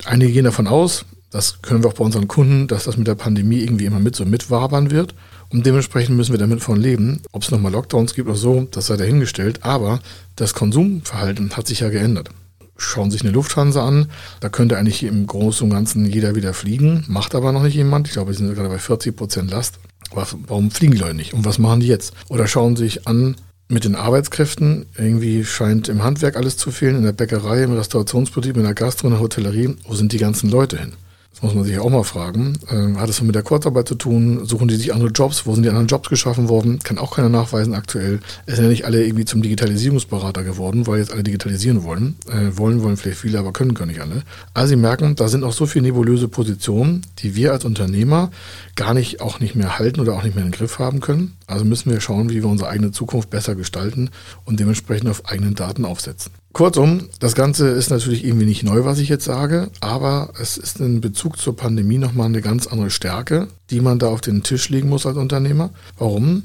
einige 0.06 0.32
gehen 0.32 0.46
davon 0.46 0.68
aus, 0.68 1.06
das 1.32 1.62
können 1.62 1.84
wir 1.84 1.90
auch 1.90 1.96
bei 1.96 2.04
unseren 2.04 2.28
Kunden, 2.28 2.68
dass 2.68 2.86
das 2.86 2.98
mit 2.98 3.08
der 3.08 3.16
Pandemie 3.16 3.60
irgendwie 3.60 3.86
immer 3.86 4.00
mit 4.00 4.16
so 4.16 4.26
mitwabern 4.26 4.90
wird. 4.90 5.14
Und 5.50 5.66
dementsprechend 5.66 6.16
müssen 6.18 6.32
wir 6.32 6.40
damit 6.40 6.62
von 6.62 6.80
leben. 6.80 7.22
Ob 7.32 7.44
es 7.44 7.52
nochmal 7.52 7.72
Lockdowns 7.72 8.16
gibt 8.16 8.28
oder 8.28 8.38
so, 8.38 8.68
das 8.72 8.88
sei 8.88 8.98
dahingestellt. 8.98 9.64
Aber 9.64 10.00
das 10.36 10.54
Konsumverhalten 10.54 11.56
hat 11.56 11.68
sich 11.68 11.82
ja 11.82 11.90
geändert. 11.90 12.30
Schauen 12.78 13.12
sich 13.12 13.22
eine 13.22 13.32
Lufthansa 13.32 13.86
an, 13.86 14.10
da 14.40 14.50
könnte 14.50 14.78
eigentlich 14.78 15.04
im 15.04 15.28
Großen 15.28 15.66
und 15.66 15.70
Ganzen 15.72 16.06
jeder 16.06 16.36
wieder 16.36 16.54
fliegen, 16.54 17.04
macht 17.08 17.36
aber 17.36 17.52
noch 17.52 17.62
nicht 17.62 17.76
jemand. 17.76 18.08
Ich 18.08 18.14
glaube, 18.14 18.32
wir 18.32 18.38
sind 18.38 18.54
gerade 18.56 18.70
bei 18.70 18.80
40 18.80 19.16
Prozent 19.16 19.52
Last. 19.52 19.80
Was, 20.14 20.36
warum 20.48 20.72
fliegen 20.72 20.94
die 20.94 21.00
Leute 21.00 21.16
nicht? 21.16 21.34
Und 21.34 21.46
was 21.46 21.60
machen 21.60 21.82
die 21.82 21.88
jetzt? 21.88 22.14
Oder 22.30 22.48
schauen 22.48 22.76
sich 22.76 23.08
an 23.08 23.36
mit 23.68 23.86
den 23.86 23.96
Arbeitskräften. 23.96 24.88
Irgendwie 24.98 25.46
scheint 25.46 25.88
im 25.90 26.04
Handwerk 26.04 26.36
alles 26.36 26.58
zu 26.58 26.72
fehlen, 26.72 26.96
in 26.96 27.04
der 27.04 27.12
Bäckerei, 27.12 27.64
im 27.64 27.74
Restaurationsbetrieb, 27.74 28.58
in 28.58 28.64
der 28.64 28.74
Gastro, 28.74 29.08
in 29.08 29.14
der 29.14 29.22
Hotellerie. 29.22 29.76
Wo 29.88 29.94
sind 29.94 30.12
die 30.12 30.18
ganzen 30.18 30.50
Leute 30.50 30.78
hin? 30.78 30.94
Das 31.40 31.46
muss 31.46 31.56
man 31.56 31.64
sich 31.64 31.80
auch 31.80 31.90
mal 31.90 32.04
fragen. 32.04 32.58
Ähm, 32.70 33.00
hat 33.00 33.10
es 33.10 33.22
mit 33.22 33.34
der 33.34 33.44
Kurzarbeit 33.44 33.88
zu 33.88 33.96
tun? 33.96 34.44
Suchen 34.44 34.68
die 34.68 34.76
sich 34.76 34.94
andere 34.94 35.10
Jobs? 35.10 35.46
Wo 35.46 35.54
sind 35.54 35.64
die 35.64 35.70
anderen 35.70 35.88
Jobs 35.88 36.10
geschaffen 36.10 36.50
worden? 36.50 36.80
Kann 36.80 36.98
auch 36.98 37.16
keiner 37.16 37.30
nachweisen 37.30 37.74
aktuell. 37.74 38.20
Es 38.46 38.56
sind 38.56 38.66
ja 38.66 38.70
nicht 38.70 38.84
alle 38.84 39.06
irgendwie 39.06 39.24
zum 39.24 39.42
Digitalisierungsberater 39.42 40.44
geworden, 40.44 40.86
weil 40.86 41.00
jetzt 41.00 41.14
alle 41.14 41.24
digitalisieren 41.24 41.86
wollen. 41.86 42.18
Äh, 42.30 42.58
wollen, 42.58 42.84
wollen 42.84 42.98
vielleicht 42.98 43.20
viele, 43.20 43.40
aber 43.40 43.54
können 43.54 43.74
gar 43.74 43.86
nicht 43.86 44.02
alle. 44.02 44.24
Also 44.54 44.72
Sie 44.72 44.76
merken, 44.76 45.16
da 45.16 45.30
sind 45.30 45.46
auch 45.46 45.54
so 45.54 45.66
viele 45.66 45.84
nebulöse 45.84 46.28
Positionen, 46.28 47.04
die 47.20 47.36
wir 47.36 47.54
als 47.54 47.64
Unternehmer 47.64 48.32
gar 48.76 48.94
nicht, 48.94 49.22
auch 49.22 49.40
nicht 49.40 49.56
mehr 49.56 49.80
halten 49.80 50.02
oder 50.02 50.16
auch 50.16 50.24
nicht 50.24 50.36
mehr 50.36 50.44
in 50.44 50.52
den 50.52 50.58
Griff 50.58 50.78
haben 50.78 51.00
können. 51.00 51.38
Also 51.48 51.64
müssen 51.64 51.90
wir 51.90 52.02
schauen, 52.02 52.30
wie 52.30 52.44
wir 52.44 52.50
unsere 52.50 52.70
eigene 52.70 52.92
Zukunft 52.92 53.30
besser 53.30 53.56
gestalten 53.56 54.10
und 54.44 54.60
dementsprechend 54.60 55.10
auf 55.10 55.26
eigenen 55.26 55.56
Daten 55.56 55.86
aufsetzen. 55.86 56.34
Kurzum, 56.52 57.10
das 57.20 57.36
Ganze 57.36 57.70
ist 57.70 57.92
natürlich 57.92 58.26
irgendwie 58.26 58.46
nicht 58.46 58.64
neu, 58.64 58.84
was 58.84 58.98
ich 58.98 59.08
jetzt 59.08 59.26
sage, 59.26 59.70
aber 59.82 60.34
es 60.42 60.58
ist 60.58 60.80
in 60.80 61.00
Bezug 61.00 61.38
zur 61.38 61.56
Pandemie 61.56 62.00
nochmal 62.00 62.26
eine 62.26 62.42
ganz 62.42 62.66
andere 62.66 62.90
Stärke, 62.90 63.48
die 63.70 63.82
man 63.82 64.00
da 64.00 64.08
auf 64.08 64.22
den 64.22 64.42
Tisch 64.42 64.70
legen 64.70 64.90
muss 64.90 65.06
als 65.06 65.18
Unternehmer. 65.18 65.70
Warum? 65.98 66.44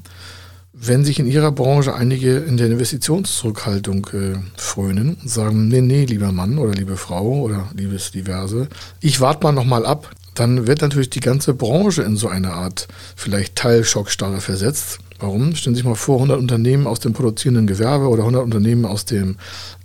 Wenn 0.74 1.04
sich 1.04 1.18
in 1.20 1.26
Ihrer 1.26 1.52
Branche 1.52 1.94
einige 1.94 2.36
in 2.36 2.58
der 2.58 2.66
Investitionszurückhaltung 2.66 4.06
äh, 4.12 4.36
frönen 4.56 5.16
und 5.22 5.30
sagen, 5.30 5.68
nee, 5.68 5.80
nee, 5.80 6.04
lieber 6.04 6.32
Mann 6.32 6.58
oder 6.58 6.74
liebe 6.74 6.96
Frau 6.96 7.40
oder 7.40 7.70
liebes 7.74 8.10
Diverse, 8.10 8.68
ich 9.00 9.20
warte 9.20 9.44
mal 9.44 9.52
nochmal 9.52 9.86
ab, 9.86 10.10
dann 10.34 10.66
wird 10.66 10.82
natürlich 10.82 11.10
die 11.10 11.20
ganze 11.20 11.54
Branche 11.54 12.02
in 12.02 12.16
so 12.16 12.28
eine 12.28 12.52
Art 12.52 12.88
vielleicht 13.16 13.56
Teilschockstarre 13.56 14.40
versetzt 14.40 14.98
Warum? 15.18 15.54
Stellen 15.54 15.74
Sie 15.74 15.80
sich 15.80 15.88
mal 15.88 15.94
vor, 15.94 16.16
100 16.16 16.38
Unternehmen 16.38 16.86
aus 16.86 17.00
dem 17.00 17.12
produzierenden 17.12 17.66
Gewerbe 17.66 18.08
oder 18.08 18.22
100 18.22 18.42
Unternehmen 18.42 18.84
aus 18.84 19.04
dem 19.04 19.36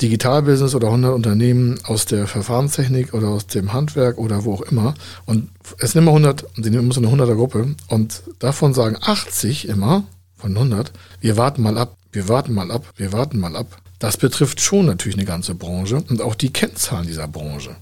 Digitalbusiness 0.02 0.74
oder 0.74 0.88
100 0.88 1.14
Unternehmen 1.14 1.80
aus 1.84 2.06
der 2.06 2.28
Verfahrenstechnik 2.28 3.14
oder 3.14 3.28
aus 3.30 3.48
dem 3.48 3.72
Handwerk 3.72 4.18
oder 4.18 4.44
wo 4.46 4.56
auch 4.56 4.62
immer. 4.62 4.96
Und 5.26 5.50
es 5.78 5.92
sind 5.92 6.02
immer 6.02 6.12
100, 6.12 6.46
Sie 6.56 6.70
nehmen 6.70 6.86
immer 6.86 6.94
so 6.94 7.02
eine 7.02 7.10
100er 7.10 7.36
Gruppe 7.36 7.76
und 7.88 8.24
davon 8.40 8.74
sagen 8.74 8.98
80 9.00 9.68
immer 9.68 10.04
von 10.36 10.56
100, 10.56 10.92
wir 11.20 11.38
warten 11.38 11.62
mal 11.62 11.78
ab, 11.78 11.96
wir 12.12 12.28
warten 12.28 12.54
mal 12.54 12.72
ab, 12.72 12.86
wir 12.96 13.14
warten 13.14 13.40
mal 13.40 13.56
ab. 13.56 13.78
Das 14.00 14.18
betrifft 14.18 14.62
schon 14.62 14.86
natürlich 14.86 15.18
eine 15.18 15.26
ganze 15.26 15.54
Branche 15.54 16.04
und 16.10 16.22
auch 16.22 16.34
die 16.34 16.52
Kennzahlen 16.52 17.06
dieser 17.06 17.28
Branche. 17.28 17.76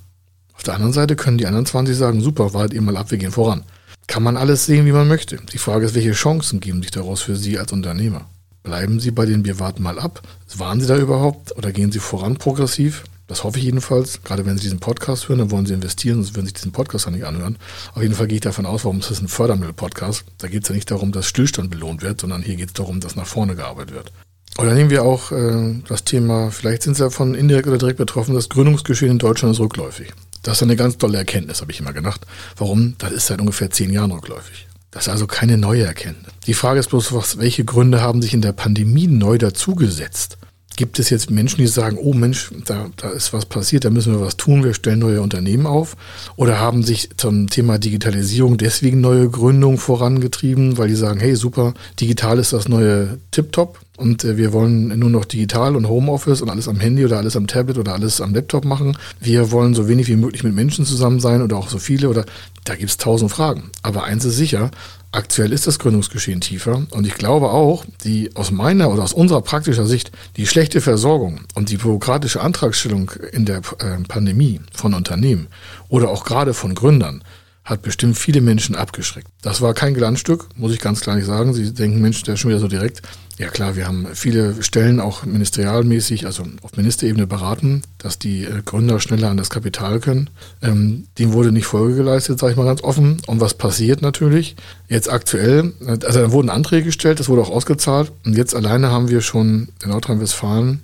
Auf 0.56 0.63
der 0.63 0.74
anderen 0.74 0.94
Seite 0.94 1.16
können 1.16 1.38
die 1.38 1.46
anderen 1.46 1.68
20 1.68 1.96
sagen, 1.96 2.22
super, 2.22 2.54
wartet 2.54 2.74
ihr 2.74 2.82
mal 2.82 2.98
ab, 2.98 3.12
wir 3.12 3.20
gehen 3.20 3.32
voran. 3.32 3.63
Kann 4.07 4.23
man 4.23 4.37
alles 4.37 4.65
sehen, 4.65 4.85
wie 4.85 4.93
man 4.93 5.07
möchte. 5.07 5.37
Die 5.51 5.57
Frage 5.57 5.85
ist, 5.85 5.93
welche 5.93 6.13
Chancen 6.13 6.61
geben 6.61 6.81
sich 6.81 6.91
daraus 6.91 7.21
für 7.21 7.35
Sie 7.35 7.59
als 7.59 7.73
Unternehmer? 7.73 8.29
Bleiben 8.63 8.99
Sie 8.99 9.11
bei 9.11 9.25
den 9.25 9.45
Wir 9.45 9.59
warten 9.59 9.83
mal 9.83 9.99
ab? 9.99 10.21
Waren 10.55 10.79
Sie 10.79 10.87
da 10.87 10.97
überhaupt 10.97 11.55
oder 11.57 11.71
gehen 11.71 11.91
Sie 11.91 11.99
voran 11.99 12.37
progressiv? 12.37 13.03
Das 13.27 13.43
hoffe 13.43 13.59
ich 13.59 13.65
jedenfalls. 13.65 14.23
Gerade 14.23 14.45
wenn 14.45 14.57
Sie 14.57 14.63
diesen 14.63 14.79
Podcast 14.79 15.27
hören, 15.27 15.39
dann 15.39 15.51
wollen 15.51 15.65
Sie 15.65 15.73
investieren, 15.73 16.15
sonst 16.15 16.35
würden 16.35 16.45
Sie 16.45 16.51
sich 16.51 16.61
diesen 16.61 16.71
Podcast 16.71 17.05
ja 17.05 17.11
nicht 17.11 17.25
anhören. 17.25 17.57
Auf 17.93 18.01
jeden 18.01 18.15
Fall 18.15 18.27
gehe 18.27 18.37
ich 18.37 18.41
davon 18.41 18.65
aus, 18.65 18.85
warum 18.85 18.99
ist 18.99 19.11
das 19.11 19.21
ein 19.21 19.27
Fördermittel-Podcast? 19.27 20.23
Da 20.37 20.47
geht 20.47 20.63
es 20.63 20.69
ja 20.69 20.75
nicht 20.75 20.89
darum, 20.89 21.11
dass 21.11 21.27
Stillstand 21.27 21.69
belohnt 21.69 22.01
wird, 22.01 22.21
sondern 22.21 22.41
hier 22.41 22.55
geht 22.55 22.69
es 22.69 22.73
darum, 22.73 23.01
dass 23.01 23.17
nach 23.17 23.27
vorne 23.27 23.55
gearbeitet 23.55 23.93
wird. 23.93 24.13
Oder 24.57 24.73
nehmen 24.73 24.89
wir 24.89 25.03
auch 25.03 25.31
äh, 25.31 25.75
das 25.87 26.03
Thema, 26.05 26.49
vielleicht 26.51 26.83
sind 26.83 26.95
Sie 26.95 27.03
davon 27.03 27.35
indirekt 27.35 27.67
oder 27.67 27.77
direkt 27.77 27.97
betroffen, 27.97 28.33
das 28.33 28.49
Gründungsgeschehen 28.49 29.11
in 29.11 29.19
Deutschland 29.19 29.53
ist 29.53 29.59
rückläufig. 29.59 30.13
Das 30.48 30.60
ist 30.60 30.63
eine 30.63 30.77
ganz 30.77 30.98
tolle 30.98 31.18
Erkenntnis, 31.18 31.60
habe 31.60 31.74
ich 31.74 31.82
immer 31.82 31.92
gedacht. 31.92 32.22
Warum? 32.56 32.96
Das 33.00 33.12
ist 33.12 33.27
seit 33.27 33.42
ungefähr 33.42 33.70
zehn 33.70 33.92
Jahren 33.92 34.12
rückläufig. 34.12 34.66
Das 34.92 35.04
ist 35.04 35.10
also 35.10 35.27
keine 35.27 35.58
neue 35.58 35.84
Erkenntnis. 35.84 36.32
Die 36.46 36.54
Frage 36.54 36.80
ist 36.80 36.88
bloß, 36.88 37.12
was, 37.12 37.38
welche 37.38 37.66
Gründe 37.66 38.00
haben 38.00 38.22
sich 38.22 38.34
in 38.34 38.42
der 38.42 38.54
Pandemie 38.54 39.08
neu 39.08 39.38
dazugesetzt? 39.38 40.38
Gibt 40.77 41.00
es 41.00 41.10
jetzt 41.10 41.31
Menschen, 41.31 41.57
die 41.57 41.67
sagen, 41.67 41.98
oh 42.00 42.13
Mensch, 42.13 42.51
da, 42.65 42.91
da 42.98 43.10
ist 43.10 43.34
was 43.34 43.46
passiert, 43.46 43.84
da 43.84 43.89
müssen 43.89 44.13
wir 44.13 44.22
was 44.22 44.38
tun, 44.38 44.63
wir 44.63 44.75
stellen 44.75 45.00
neue 45.00 45.24
Unternehmen 45.24 45.65
auf? 45.65 45.98
Oder 46.36 46.60
haben 46.60 46.84
sich 46.84 47.10
zum 47.17 47.50
Thema 47.50 47.79
Digitalisierung 47.79 48.57
deswegen 48.57 49.01
neue 49.01 49.27
Gründungen 49.27 49.79
vorangetrieben, 49.79 50.77
weil 50.77 50.88
die 50.88 50.96
sagen, 50.96 51.19
hey 51.19 51.36
super, 51.36 51.74
digital 52.00 52.38
ist 52.38 52.53
das 52.53 52.69
neue 52.69 53.17
Tip-Top 53.31 53.79
und 53.98 54.24
äh, 54.24 54.38
wir 54.38 54.53
wollen 54.53 54.98
nur 55.00 55.10
noch 55.10 55.25
digital 55.25 55.75
und 55.75 55.89
Homeoffice 55.89 56.41
und 56.41 56.50
alles 56.50 56.67
am 56.67 56.79
Handy 56.79 57.03
oder 57.03 57.17
alles 57.17 57.36
am 57.36 57.48
Tablet 57.48 57.79
oder 57.79 57.93
alles 57.93 58.22
am 58.22 58.34
Laptop 58.34 58.63
machen. 58.63 58.96
Wir 59.19 59.51
wollen 59.51 59.74
so 59.74 59.88
wenig 59.88 60.07
wie 60.07 60.15
möglich 60.15 60.43
mit 60.43 60.53
Menschen 60.53 60.86
zusammen 60.86 61.19
sein 61.19 61.41
oder 61.41 61.57
auch 61.57 61.69
so 61.69 61.79
viele 61.79 62.07
oder 62.07 62.24
da 62.63 62.75
gibt 62.75 62.91
es 62.91 62.98
tausend 62.98 63.31
Fragen. 63.31 63.72
Aber 63.81 64.03
eins 64.03 64.24
ist 64.24 64.38
sicher, 64.38 64.69
Aktuell 65.13 65.53
ist 65.53 65.65
das 65.65 65.79
Gründungsgeschehen 65.79 66.41
tiefer 66.41 66.85
und 66.89 67.07
ich 67.07 67.13
glaube 67.13 67.49
auch, 67.49 67.85
die 68.03 68.35
aus 68.35 68.51
meiner 68.51 68.91
oder 68.91 69.03
aus 69.03 69.13
unserer 69.13 69.41
praktischer 69.41 69.85
Sicht 69.85 70.11
die 70.35 70.45
schlechte 70.45 70.81
Versorgung 70.81 71.41
und 71.55 71.69
die 71.69 71.77
bürokratische 71.77 72.41
Antragstellung 72.41 73.11
in 73.31 73.45
der 73.45 73.59
äh, 73.79 74.03
Pandemie 74.07 74.59
von 74.73 74.93
Unternehmen 74.93 75.47
oder 75.87 76.09
auch 76.09 76.25
gerade 76.25 76.53
von 76.53 76.75
Gründern 76.75 77.23
hat 77.67 77.81
bestimmt 77.81 78.17
viele 78.17 78.39
Menschen 78.39 78.75
abgeschreckt. 78.77 79.27
Das 79.41 79.59
war 79.59 79.74
kein 79.74 79.93
Glanzstück, 79.93 80.47
muss 80.55 80.71
ich 80.71 80.79
ganz 80.79 81.01
klar 81.01 81.17
nicht 81.17 81.25
sagen. 81.25 81.53
Sie 81.53 81.74
denken, 81.74 82.01
Mensch, 82.01 82.24
der 82.24 82.36
ist 82.36 82.39
schon 82.39 82.50
wieder 82.50 82.62
so 82.62 82.69
direkt. 82.69 83.01
Ja 83.38 83.50
klar, 83.50 83.75
wir 83.75 83.86
haben 83.86 84.07
viele 84.13 84.63
Stellen 84.63 85.01
auch 85.01 85.25
ministerialmäßig, 85.25 86.25
also 86.25 86.45
auf 86.62 86.77
Ministerebene 86.77 87.27
beraten, 87.27 87.81
dass 87.97 88.17
die 88.17 88.45
äh, 88.45 88.62
Gründer 88.63 89.01
schneller 89.01 89.29
an 89.29 89.36
das 89.36 89.50
Kapital 89.50 90.00
können. 90.00 90.29
Ähm, 90.62 91.07
dem 91.19 91.33
wurde 91.33 91.51
nicht 91.51 91.65
Folge 91.65 91.97
geleistet, 91.97 92.39
sage 92.39 92.53
ich 92.53 92.57
mal 92.57 92.63
ganz 92.63 92.81
offen. 92.83 93.21
Und 93.27 93.41
was 93.41 93.53
passiert 93.53 94.01
natürlich? 94.01 94.55
Jetzt 94.88 95.12
aktuell, 95.12 95.74
also 95.86 96.21
da 96.21 96.31
wurden 96.31 96.50
Anträge 96.50 96.86
gestellt, 96.86 97.19
das 97.19 97.27
wurde 97.27 97.41
auch 97.41 97.51
ausgezahlt. 97.51 98.13
Und 98.25 98.38
jetzt 98.38 98.55
alleine 98.55 98.91
haben 98.91 99.09
wir 99.09 99.19
schon 99.19 99.67
in 99.83 99.89
Nordrhein-Westfalen, 99.89 100.83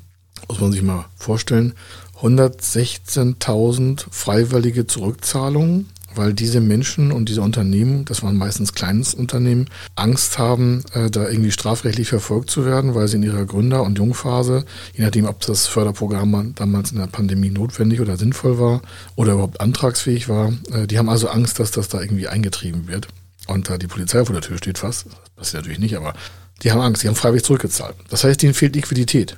muss 0.50 0.60
man 0.60 0.74
sich 0.74 0.82
mal 0.82 1.06
vorstellen, 1.16 1.74
116.000 2.22 4.04
freiwillige 4.12 4.86
Zurückzahlungen 4.86 5.88
weil 6.16 6.34
diese 6.34 6.62
Menschen 6.62 7.12
und 7.12 7.30
diese 7.30 7.42
Unternehmen, 7.42 8.06
das 8.06 8.24
waren 8.24 8.38
meistens 8.38 8.74
kleines 8.74 9.14
Unternehmen, 9.14 9.68
Angst 9.96 10.38
haben, 10.38 10.84
äh, 10.94 11.10
da 11.10 11.28
irgendwie 11.28 11.52
strafrechtlich 11.52 12.10
verfolgt 12.10 12.50
zu 12.50 12.66
werden, 12.66 12.96
weil 12.96 13.08
sie 13.08 13.18
in 13.18 13.24
ihrer 13.24 13.46
Gründer- 13.46 13.84
und 13.84 13.98
Jungphase, 13.98 14.66
je 14.94 15.04
nachdem, 15.04 15.26
ob 15.26 15.42
das 15.42 15.68
Förderprogramm 15.68 16.54
damals 16.56 16.92
in 16.92 16.98
der 16.98 17.08
Pandemie 17.08 17.50
notwendig 17.50 18.02
oder 18.02 18.18
sinnvoll 18.18 18.60
war 18.60 18.82
oder 19.16 19.34
überhaupt 19.34 19.62
antragsfähig 19.62 20.30
war, 20.30 20.54
äh, 20.72 20.88
die 20.88 20.98
haben 20.98 21.10
also 21.10 21.30
Angst, 21.30 21.60
dass 21.60 21.72
das 21.72 21.90
da 21.90 22.02
irgendwie 22.02 22.28
eingetrieben 22.28 22.88
wird 22.88 23.08
und 23.48 23.70
da 23.70 23.78
die 23.78 23.88
Polizei 23.88 24.24
vor 24.26 24.34
der 24.34 24.42
Tür 24.42 24.58
steht 24.58 24.78
fast. 24.78 25.06
Das 25.06 25.30
passiert 25.36 25.64
natürlich 25.64 25.80
nicht, 25.80 25.96
aber 25.96 26.14
die 26.62 26.72
haben 26.72 26.82
Angst, 26.82 27.04
die 27.04 27.08
haben 27.08 27.16
freiwillig 27.16 27.44
zurückgezahlt. 27.44 27.96
Das 28.10 28.24
heißt, 28.24 28.42
ihnen 28.44 28.54
fehlt 28.54 28.76
Liquidität. 28.76 29.36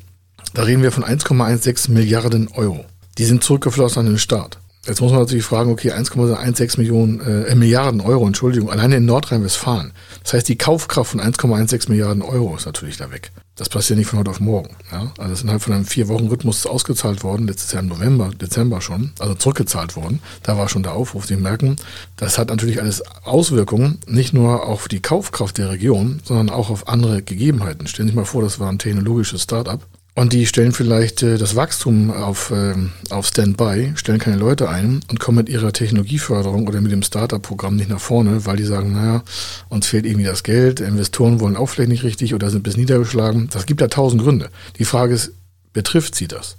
Da 0.53 0.63
reden 0.63 0.83
wir 0.83 0.91
von 0.91 1.03
1,16 1.03 1.91
Milliarden 1.91 2.47
Euro. 2.49 2.85
Die 3.17 3.25
sind 3.25 3.43
zurückgeflossen 3.43 3.99
an 4.01 4.05
den 4.05 4.19
Staat. 4.19 4.59
Jetzt 4.87 5.01
muss 5.01 5.11
man 5.11 5.21
natürlich 5.21 5.45
fragen, 5.45 5.71
okay, 5.71 5.91
1,16 5.91 6.77
Millionen 6.77 7.19
äh, 7.19 7.55
Milliarden 7.55 8.01
Euro, 8.01 8.27
Entschuldigung, 8.27 8.69
alleine 8.69 8.97
in 8.97 9.05
Nordrhein-Westfalen. 9.05 9.93
Das 10.21 10.33
heißt, 10.33 10.47
die 10.47 10.57
Kaufkraft 10.57 11.11
von 11.11 11.21
1,16 11.21 11.89
Milliarden 11.89 12.21
Euro 12.21 12.55
ist 12.55 12.67
natürlich 12.67 12.97
da 12.97 13.11
weg. 13.11 13.31
Das 13.55 13.69
passiert 13.69 13.97
nicht 13.97 14.09
von 14.09 14.19
heute 14.19 14.29
auf 14.29 14.39
morgen. 14.39 14.75
Ja? 14.91 15.11
Also 15.17 15.31
es 15.31 15.39
ist 15.39 15.43
innerhalb 15.43 15.63
von 15.63 15.73
einem 15.73 15.85
Vier-Wochen-Rhythmus 15.85 16.67
ausgezahlt 16.67 17.23
worden, 17.23 17.47
letztes 17.47 17.71
Jahr 17.71 17.81
im 17.81 17.89
November, 17.89 18.29
Dezember 18.29 18.79
schon, 18.81 19.13
also 19.17 19.33
zurückgezahlt 19.33 19.95
worden. 19.95 20.19
Da 20.43 20.57
war 20.57 20.69
schon 20.69 20.83
der 20.83 20.93
Aufruf. 20.93 21.25
Sie 21.25 21.37
merken, 21.37 21.77
das 22.17 22.37
hat 22.37 22.49
natürlich 22.49 22.79
alles 22.79 23.01
Auswirkungen, 23.23 23.99
nicht 24.07 24.33
nur 24.33 24.67
auf 24.67 24.87
die 24.87 25.01
Kaufkraft 25.01 25.57
der 25.57 25.71
Region, 25.71 26.19
sondern 26.23 26.49
auch 26.51 26.69
auf 26.69 26.87
andere 26.87 27.23
Gegebenheiten. 27.23 27.87
Stellen 27.87 28.09
Sie 28.09 28.11
sich 28.11 28.15
mal 28.15 28.25
vor, 28.25 28.43
das 28.43 28.59
war 28.59 28.69
ein 28.69 28.77
technologisches 28.77 29.43
Start-up 29.43 29.81
und 30.15 30.31
die 30.31 30.45
stellen 30.47 30.71
vielleicht 30.71 31.21
äh, 31.23 31.37
das 31.37 31.55
Wachstum 31.55 32.09
auf, 32.09 32.49
äh, 32.49 32.73
auf 33.09 33.27
Standby, 33.27 33.91
stellen 33.95 34.17
keine 34.17 34.37
Leute 34.37 34.69
ein 34.69 35.01
und 35.09 35.19
kommen 35.19 35.37
mit 35.37 35.49
ihrer 35.49 35.73
Technologieförderung 35.73 36.67
oder 36.67 36.79
mit 36.81 36.93
dem 36.93 37.03
Startup-Programm 37.03 37.75
nicht 37.75 37.89
nach 37.89 37.99
vorne, 37.99 38.45
weil 38.45 38.55
die 38.55 38.63
sagen, 38.63 38.93
naja, 38.93 39.23
uns 39.67 39.87
fehlt 39.87 40.05
irgendwie 40.05 40.25
das 40.25 40.43
Geld, 40.43 40.79
Investoren 40.79 41.41
wollen 41.41 41.57
auch 41.57 41.67
vielleicht 41.67 41.89
nicht 41.91 42.03
richtig 42.03 42.33
oder 42.33 42.49
sind 42.49 42.63
bis 42.63 42.77
niedergeschlagen. 42.77 43.49
Das 43.51 43.65
gibt 43.65 43.81
ja 43.81 43.87
tausend 43.87 44.21
Gründe. 44.23 44.49
Die 44.79 44.85
Frage 44.85 45.13
ist, 45.13 45.33
betrifft 45.73 46.15
sie 46.15 46.27
das? 46.27 46.55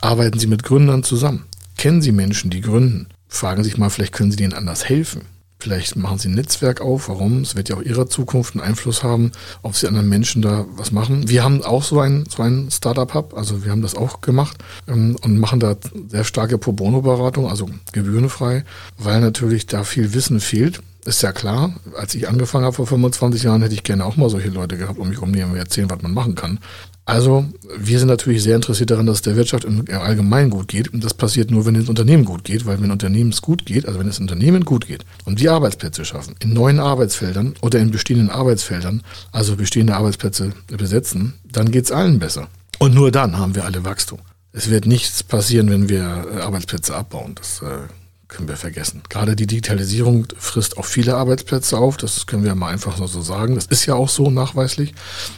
Arbeiten 0.00 0.38
Sie 0.38 0.46
mit 0.46 0.62
Gründern 0.62 1.02
zusammen? 1.02 1.46
Kennen 1.76 2.02
Sie 2.02 2.12
Menschen, 2.12 2.50
die 2.50 2.60
gründen? 2.60 3.08
Fragen 3.26 3.64
Sie 3.64 3.70
sich 3.70 3.78
mal, 3.78 3.90
vielleicht 3.90 4.12
können 4.12 4.30
Sie 4.30 4.36
denen 4.36 4.52
anders 4.52 4.88
helfen. 4.88 5.22
Vielleicht 5.60 5.96
machen 5.96 6.18
sie 6.18 6.28
ein 6.28 6.34
Netzwerk 6.34 6.80
auf. 6.80 7.08
Warum? 7.08 7.42
Es 7.42 7.56
wird 7.56 7.68
ja 7.68 7.76
auch 7.76 7.82
ihrer 7.82 8.06
Zukunft 8.06 8.54
einen 8.54 8.62
Einfluss 8.62 9.02
haben, 9.02 9.32
ob 9.62 9.74
sie 9.74 9.88
anderen 9.88 10.08
Menschen 10.08 10.40
da 10.40 10.66
was 10.76 10.92
machen. 10.92 11.28
Wir 11.28 11.42
haben 11.42 11.62
auch 11.64 11.82
so 11.82 12.00
ein, 12.00 12.24
so 12.28 12.42
ein 12.42 12.70
Startup-Hub, 12.70 13.34
also 13.36 13.64
wir 13.64 13.72
haben 13.72 13.82
das 13.82 13.96
auch 13.96 14.20
gemacht 14.20 14.56
ähm, 14.86 15.16
und 15.22 15.38
machen 15.38 15.58
da 15.58 15.76
sehr 16.08 16.24
starke 16.24 16.58
Pro 16.58 16.72
Bono-Beratung, 16.72 17.48
also 17.48 17.68
gebührenfrei, 17.92 18.64
weil 18.98 19.20
natürlich 19.20 19.66
da 19.66 19.82
viel 19.82 20.14
Wissen 20.14 20.38
fehlt. 20.38 20.80
Ist 21.04 21.22
ja 21.22 21.32
klar, 21.32 21.74
als 21.96 22.14
ich 22.14 22.28
angefangen 22.28 22.64
habe 22.64 22.76
vor 22.76 22.86
25 22.86 23.42
Jahren, 23.42 23.62
hätte 23.62 23.74
ich 23.74 23.82
gerne 23.82 24.04
auch 24.04 24.16
mal 24.16 24.28
solche 24.28 24.50
Leute 24.50 24.76
gehabt, 24.76 24.98
um 24.98 25.08
mich 25.08 25.18
um 25.18 25.30
mir 25.30 25.46
erzählen, 25.56 25.90
was 25.90 26.02
man 26.02 26.12
machen 26.12 26.34
kann. 26.34 26.58
Also 27.08 27.46
wir 27.74 27.98
sind 27.98 28.08
natürlich 28.08 28.42
sehr 28.42 28.54
interessiert 28.54 28.90
daran, 28.90 29.06
dass 29.06 29.16
es 29.16 29.22
der 29.22 29.34
Wirtschaft 29.34 29.64
im 29.64 29.82
Allgemeinen 29.90 30.50
gut 30.50 30.68
geht. 30.68 30.92
Und 30.92 31.02
das 31.02 31.14
passiert 31.14 31.50
nur, 31.50 31.64
wenn 31.64 31.74
es 31.74 31.88
Unternehmen 31.88 32.26
gut 32.26 32.44
geht, 32.44 32.66
weil 32.66 32.82
wenn 32.82 32.90
Unternehmen 32.90 33.30
es 33.30 33.40
gut 33.40 33.64
geht, 33.64 33.86
also 33.86 33.98
wenn 33.98 34.08
es 34.08 34.20
Unternehmen 34.20 34.66
gut 34.66 34.86
geht 34.86 35.06
und 35.24 35.40
die 35.40 35.48
Arbeitsplätze 35.48 36.04
schaffen, 36.04 36.34
in 36.40 36.52
neuen 36.52 36.78
Arbeitsfeldern 36.78 37.54
oder 37.62 37.78
in 37.78 37.90
bestehenden 37.92 38.28
Arbeitsfeldern, 38.28 39.02
also 39.32 39.56
bestehende 39.56 39.96
Arbeitsplätze 39.96 40.52
besetzen, 40.66 41.32
dann 41.50 41.70
geht 41.70 41.86
es 41.86 41.92
allen 41.92 42.18
besser. 42.18 42.48
Und 42.78 42.92
nur 42.92 43.10
dann 43.10 43.38
haben 43.38 43.54
wir 43.54 43.64
alle 43.64 43.86
Wachstum. 43.86 44.18
Es 44.52 44.68
wird 44.68 44.84
nichts 44.84 45.22
passieren, 45.22 45.70
wenn 45.70 45.88
wir 45.88 46.04
Arbeitsplätze 46.42 46.94
abbauen. 46.94 47.36
Das 47.36 47.62
äh, 47.62 47.88
können 48.28 48.48
wir 48.48 48.56
vergessen. 48.56 49.02
Gerade 49.08 49.34
die 49.34 49.46
Digitalisierung 49.46 50.26
frisst 50.38 50.76
auch 50.76 50.84
viele 50.84 51.16
Arbeitsplätze 51.16 51.78
auf. 51.78 51.96
Das 51.96 52.26
können 52.26 52.44
wir 52.44 52.54
mal 52.54 52.70
einfach 52.70 52.96
so 52.98 53.22
sagen. 53.22 53.54
Das 53.54 53.66
ist 53.66 53.86
ja 53.86 53.94
auch 53.94 54.08
so 54.08 54.30
nachweislich. 54.30 54.94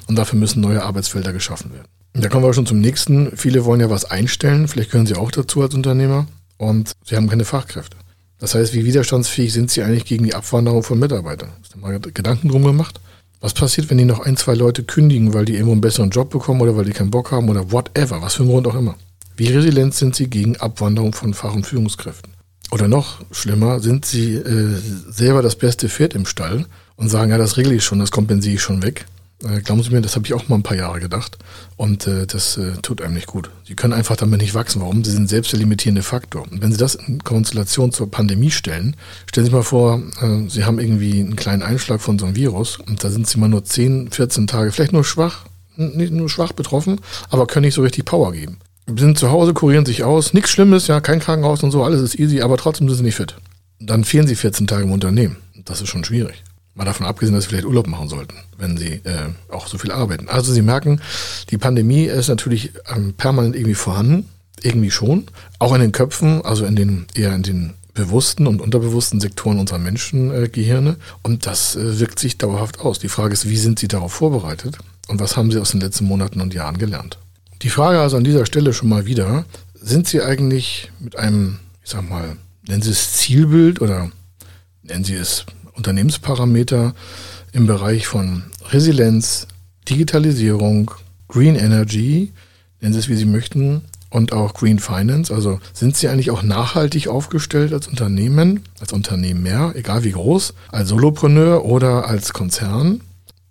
Und 0.06 0.16
dafür 0.16 0.38
müssen 0.38 0.60
neue 0.60 0.82
Arbeitsfelder 0.82 1.32
geschaffen 1.32 1.72
werden. 1.72 1.86
Da 2.12 2.28
kommen 2.28 2.44
wir 2.44 2.52
schon 2.52 2.66
zum 2.66 2.80
nächsten. 2.80 3.36
Viele 3.36 3.64
wollen 3.64 3.80
ja 3.80 3.90
was 3.90 4.10
einstellen. 4.10 4.66
Vielleicht 4.66 4.90
können 4.90 5.06
Sie 5.06 5.14
auch 5.14 5.30
dazu 5.30 5.62
als 5.62 5.74
Unternehmer. 5.74 6.26
Und 6.58 6.92
Sie 7.04 7.16
haben 7.16 7.28
keine 7.28 7.44
Fachkräfte. 7.44 7.96
Das 8.38 8.54
heißt, 8.54 8.74
wie 8.74 8.84
widerstandsfähig 8.84 9.52
sind 9.52 9.70
Sie 9.70 9.82
eigentlich 9.82 10.06
gegen 10.06 10.24
die 10.24 10.34
Abwanderung 10.34 10.82
von 10.82 10.98
Mitarbeitern? 10.98 11.50
Hast 11.62 11.74
du 11.74 11.78
mal 11.78 11.98
Gedanken 12.00 12.48
drum 12.48 12.64
gemacht? 12.64 13.00
Was 13.40 13.54
passiert, 13.54 13.88
wenn 13.88 13.98
die 13.98 14.04
noch 14.04 14.20
ein, 14.20 14.36
zwei 14.36 14.54
Leute 14.54 14.82
kündigen, 14.82 15.32
weil 15.32 15.44
die 15.44 15.54
irgendwo 15.54 15.72
einen 15.72 15.80
besseren 15.80 16.10
Job 16.10 16.30
bekommen 16.30 16.60
oder 16.60 16.76
weil 16.76 16.84
die 16.84 16.92
keinen 16.92 17.10
Bock 17.10 17.30
haben 17.30 17.48
oder 17.48 17.70
whatever, 17.70 18.20
was 18.20 18.34
für 18.34 18.42
ein 18.42 18.48
Grund 18.48 18.66
auch 18.66 18.74
immer? 18.74 18.96
Wie 19.36 19.48
resilient 19.48 19.94
sind 19.94 20.14
Sie 20.14 20.28
gegen 20.28 20.56
Abwanderung 20.56 21.14
von 21.14 21.32
Fach- 21.32 21.54
und 21.54 21.66
Führungskräften? 21.66 22.32
Oder 22.70 22.86
noch 22.86 23.20
schlimmer, 23.32 23.80
sind 23.80 24.06
sie 24.06 24.34
äh, 24.34 24.76
selber 25.08 25.42
das 25.42 25.56
beste 25.56 25.88
Pferd 25.88 26.14
im 26.14 26.26
Stall 26.26 26.66
und 26.96 27.08
sagen, 27.08 27.30
ja, 27.30 27.38
das 27.38 27.56
regle 27.56 27.74
ich 27.74 27.84
schon, 27.84 27.98
das 27.98 28.10
kompensiere 28.12 28.54
ich 28.54 28.62
schon 28.62 28.82
weg. 28.82 29.06
Äh, 29.42 29.60
glauben 29.62 29.82
Sie 29.82 29.90
mir, 29.90 30.02
das 30.02 30.16
habe 30.16 30.26
ich 30.26 30.34
auch 30.34 30.48
mal 30.48 30.56
ein 30.56 30.62
paar 30.62 30.76
Jahre 30.76 31.00
gedacht. 31.00 31.38
Und 31.76 32.06
äh, 32.06 32.26
das 32.26 32.56
äh, 32.58 32.72
tut 32.82 33.00
einem 33.00 33.14
nicht 33.14 33.26
gut. 33.26 33.50
Sie 33.66 33.74
können 33.74 33.92
einfach 33.92 34.16
damit 34.16 34.40
nicht 34.40 34.54
wachsen. 34.54 34.82
Warum? 34.82 35.02
Sie 35.02 35.10
sind 35.10 35.28
selbst 35.28 35.52
der 35.52 35.58
limitierende 35.58 36.02
Faktor. 36.02 36.42
Und 36.50 36.62
wenn 36.62 36.72
Sie 36.72 36.78
das 36.78 36.94
in 36.94 37.24
Konstellation 37.24 37.90
zur 37.92 38.10
Pandemie 38.10 38.50
stellen, 38.50 38.96
stellen 39.26 39.46
Sie 39.46 39.50
sich 39.50 39.54
mal 39.54 39.62
vor, 39.62 40.02
äh, 40.20 40.48
Sie 40.48 40.64
haben 40.64 40.78
irgendwie 40.78 41.20
einen 41.20 41.36
kleinen 41.36 41.62
Einschlag 41.62 42.00
von 42.00 42.18
so 42.18 42.26
einem 42.26 42.36
Virus 42.36 42.78
und 42.78 43.02
da 43.02 43.10
sind 43.10 43.26
Sie 43.26 43.38
mal 43.38 43.48
nur 43.48 43.64
10, 43.64 44.10
14 44.10 44.46
Tage, 44.46 44.72
vielleicht 44.72 44.92
nur 44.92 45.04
schwach, 45.04 45.46
nicht 45.76 46.12
nur 46.12 46.28
schwach 46.28 46.52
betroffen, 46.52 47.00
aber 47.30 47.46
können 47.46 47.64
nicht 47.64 47.74
so 47.74 47.82
richtig 47.82 48.04
Power 48.04 48.32
geben 48.32 48.58
sind 48.86 49.18
zu 49.18 49.30
Hause, 49.30 49.54
kurieren 49.54 49.86
sich 49.86 50.04
aus, 50.04 50.32
nichts 50.32 50.50
Schlimmes, 50.50 50.86
ja, 50.86 51.00
kein 51.00 51.20
Krankenhaus 51.20 51.62
und 51.62 51.70
so, 51.70 51.84
alles 51.84 52.00
ist 52.00 52.18
easy, 52.18 52.40
aber 52.40 52.56
trotzdem 52.56 52.88
sind 52.88 52.98
sie 52.98 53.04
nicht 53.04 53.16
fit. 53.16 53.36
Dann 53.78 54.04
fehlen 54.04 54.26
sie 54.26 54.34
14 54.34 54.66
Tage 54.66 54.82
im 54.82 54.92
Unternehmen. 54.92 55.36
Das 55.64 55.80
ist 55.80 55.88
schon 55.88 56.04
schwierig. 56.04 56.42
Mal 56.74 56.84
davon 56.84 57.06
abgesehen, 57.06 57.34
dass 57.34 57.44
sie 57.44 57.50
vielleicht 57.50 57.66
Urlaub 57.66 57.86
machen 57.86 58.08
sollten, 58.08 58.36
wenn 58.58 58.76
sie 58.76 59.00
äh, 59.04 59.30
auch 59.48 59.66
so 59.66 59.76
viel 59.76 59.90
arbeiten. 59.90 60.28
Also 60.28 60.52
Sie 60.52 60.62
merken, 60.62 61.00
die 61.50 61.58
Pandemie 61.58 62.04
ist 62.04 62.28
natürlich 62.28 62.72
ähm, 62.94 63.14
permanent 63.14 63.56
irgendwie 63.56 63.74
vorhanden, 63.74 64.28
irgendwie 64.62 64.90
schon, 64.90 65.26
auch 65.58 65.74
in 65.74 65.80
den 65.80 65.92
Köpfen, 65.92 66.44
also 66.44 66.64
in 66.64 66.76
den 66.76 67.06
eher 67.14 67.34
in 67.34 67.42
den 67.42 67.74
bewussten 67.92 68.46
und 68.46 68.60
unterbewussten 68.60 69.20
Sektoren 69.20 69.58
unserer 69.58 69.78
Menschengehirne. 69.78 70.90
Äh, 70.90 70.94
und 71.22 71.46
das 71.46 71.76
äh, 71.76 71.98
wirkt 71.98 72.18
sich 72.18 72.38
dauerhaft 72.38 72.80
aus. 72.80 72.98
Die 72.98 73.08
Frage 73.08 73.32
ist, 73.32 73.48
wie 73.48 73.56
sind 73.56 73.78
Sie 73.78 73.88
darauf 73.88 74.12
vorbereitet 74.12 74.78
und 75.08 75.20
was 75.20 75.36
haben 75.36 75.50
Sie 75.50 75.58
aus 75.58 75.72
den 75.72 75.80
letzten 75.80 76.04
Monaten 76.06 76.40
und 76.40 76.54
Jahren 76.54 76.78
gelernt? 76.78 77.18
Die 77.62 77.68
Frage 77.68 78.00
also 78.00 78.16
an 78.16 78.24
dieser 78.24 78.46
Stelle 78.46 78.72
schon 78.72 78.88
mal 78.88 79.04
wieder, 79.04 79.44
sind 79.74 80.08
Sie 80.08 80.22
eigentlich 80.22 80.90
mit 80.98 81.16
einem, 81.16 81.58
ich 81.84 81.90
sag 81.90 82.08
mal, 82.08 82.36
nennen 82.66 82.82
Sie 82.82 82.90
es 82.90 83.14
Zielbild 83.14 83.80
oder 83.80 84.10
nennen 84.82 85.04
Sie 85.04 85.14
es 85.14 85.44
Unternehmensparameter 85.74 86.94
im 87.52 87.66
Bereich 87.66 88.06
von 88.06 88.44
Resilienz, 88.70 89.46
Digitalisierung, 89.88 90.90
Green 91.28 91.54
Energy, 91.54 92.32
nennen 92.80 92.94
Sie 92.94 93.00
es 93.00 93.08
wie 93.08 93.16
Sie 93.16 93.26
möchten, 93.26 93.82
und 94.10 94.32
auch 94.32 94.54
Green 94.54 94.78
Finance. 94.78 95.32
Also 95.32 95.60
sind 95.72 95.96
Sie 95.96 96.08
eigentlich 96.08 96.30
auch 96.30 96.42
nachhaltig 96.42 97.08
aufgestellt 97.08 97.72
als 97.72 97.88
Unternehmen, 97.88 98.64
als 98.80 98.92
Unternehmer, 98.92 99.74
egal 99.76 100.04
wie 100.04 100.12
groß, 100.12 100.54
als 100.70 100.88
Solopreneur 100.88 101.64
oder 101.64 102.08
als 102.08 102.32
Konzern? 102.32 103.00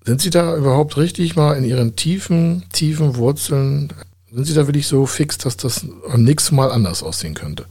Sind 0.05 0.21
Sie 0.21 0.29
da 0.29 0.55
überhaupt 0.55 0.97
richtig 0.97 1.35
mal 1.35 1.53
in 1.53 1.63
Ihren 1.63 1.95
tiefen, 1.95 2.63
tiefen 2.71 3.15
Wurzeln, 3.15 3.93
sind 4.31 4.45
Sie 4.45 4.53
da 4.53 4.67
wirklich 4.67 4.87
so 4.87 5.05
fix, 5.05 5.37
dass 5.37 5.57
das 5.57 5.85
am 6.09 6.23
nächsten 6.23 6.55
Mal 6.55 6.71
anders 6.71 7.03
aussehen 7.03 7.33
könnte? 7.33 7.65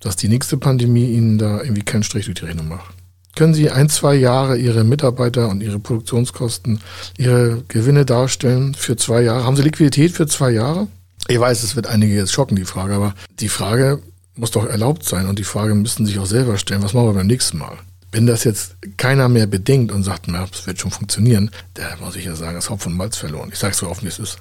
Dass 0.00 0.16
die 0.16 0.28
nächste 0.28 0.56
Pandemie 0.56 1.10
Ihnen 1.12 1.38
da 1.38 1.62
irgendwie 1.62 1.82
keinen 1.82 2.02
Strich 2.02 2.26
durch 2.26 2.38
die 2.38 2.44
Rechnung 2.44 2.68
macht? 2.68 2.94
Können 3.34 3.54
Sie 3.54 3.70
ein, 3.70 3.88
zwei 3.88 4.14
Jahre 4.14 4.56
Ihre 4.56 4.84
Mitarbeiter 4.84 5.48
und 5.48 5.60
Ihre 5.60 5.80
Produktionskosten, 5.80 6.80
Ihre 7.18 7.64
Gewinne 7.66 8.04
darstellen 8.04 8.74
für 8.74 8.96
zwei 8.96 9.22
Jahre? 9.22 9.44
Haben 9.44 9.56
Sie 9.56 9.62
Liquidität 9.62 10.12
für 10.12 10.26
zwei 10.28 10.50
Jahre? 10.50 10.86
Ich 11.26 11.40
weiß, 11.40 11.62
es 11.64 11.74
wird 11.74 11.88
einige 11.88 12.14
jetzt 12.14 12.32
schocken, 12.32 12.54
die 12.54 12.64
Frage, 12.64 12.94
aber 12.94 13.14
die 13.40 13.48
Frage 13.48 14.00
muss 14.36 14.52
doch 14.52 14.66
erlaubt 14.66 15.04
sein 15.04 15.28
und 15.28 15.38
die 15.38 15.44
Frage 15.44 15.74
müssten 15.74 16.06
sich 16.06 16.18
auch 16.18 16.26
selber 16.26 16.58
stellen, 16.58 16.82
was 16.82 16.92
machen 16.92 17.06
wir 17.06 17.14
beim 17.14 17.26
nächsten 17.26 17.58
Mal? 17.58 17.76
Wenn 18.14 18.28
das 18.28 18.44
jetzt 18.44 18.76
keiner 18.96 19.28
mehr 19.28 19.48
bedenkt 19.48 19.90
und 19.90 20.04
sagt, 20.04 20.28
na, 20.28 20.46
das 20.46 20.68
wird 20.68 20.78
schon 20.78 20.92
funktionieren, 20.92 21.50
da 21.74 21.96
muss 22.00 22.14
ich 22.14 22.24
ja 22.24 22.36
sagen, 22.36 22.54
das 22.54 22.70
Haupt 22.70 22.84
von 22.84 22.96
Malz 22.96 23.16
verloren. 23.16 23.50
Ich 23.52 23.58
sage 23.58 23.72
es 23.72 23.78
so 23.78 23.88
offen, 23.88 24.04
wie 24.04 24.08
es 24.08 24.20
ist. 24.20 24.38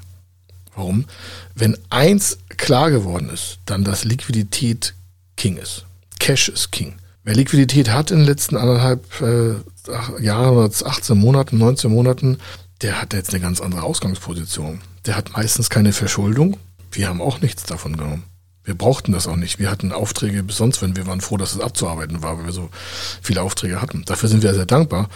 Warum? 0.76 1.06
Wenn 1.56 1.76
eins 1.90 2.38
klar 2.50 2.92
geworden 2.92 3.32
ist, 3.34 3.58
dann 3.66 3.84
dass 3.84 4.04
Liquidität 4.04 4.94
King 5.38 5.58
ist. 5.58 5.88
Cash 6.20 6.50
ist 6.50 6.72
King. 6.72 6.94
Wer 7.24 7.34
Liquidität 7.34 7.90
hat 7.90 8.12
in 8.12 8.20
den 8.20 8.28
letzten 8.28 8.58
anderthalb 8.58 9.04
äh, 9.22 9.56
Jahren, 10.22 10.72
18 10.72 11.18
Monaten, 11.18 11.58
19 11.58 11.90
Monaten, 11.90 12.38
der 12.84 13.02
hat 13.02 13.16
jetzt 13.16 13.32
eine 13.32 13.42
ganz 13.42 13.60
andere 13.60 13.82
Ausgangsposition. 13.82 14.82
Der 15.08 15.18
hat 15.18 15.34
meistens 15.34 15.72
keine 15.72 15.94
Verschuldung. 15.94 16.58
Wir 16.92 17.10
haben 17.10 17.22
auch 17.24 17.42
nichts 17.42 17.64
davon 17.64 17.98
genommen. 17.98 18.24
Wir 18.66 18.76
brauchten 18.76 19.12
das 19.12 19.28
auch 19.28 19.36
nicht. 19.36 19.60
Wir 19.60 19.70
hatten 19.70 19.92
Aufträge 19.92 20.44
bis 20.44 20.58
sonst, 20.58 20.82
wenn 20.82 20.96
wir 20.96 21.06
waren 21.06 21.22
froh, 21.22 21.38
dass 21.38 21.54
es 21.54 21.60
abzuarbeiten 21.60 22.24
war, 22.24 22.38
weil 22.38 22.46
wir 22.46 22.54
so 22.54 22.70
viele 23.22 23.42
Aufträge 23.42 23.82
hatten. 23.82 24.04
Dafür 24.06 24.30
sind 24.30 24.44
wir 24.44 24.54
sehr 24.54 24.66
dankbar. 24.66 25.10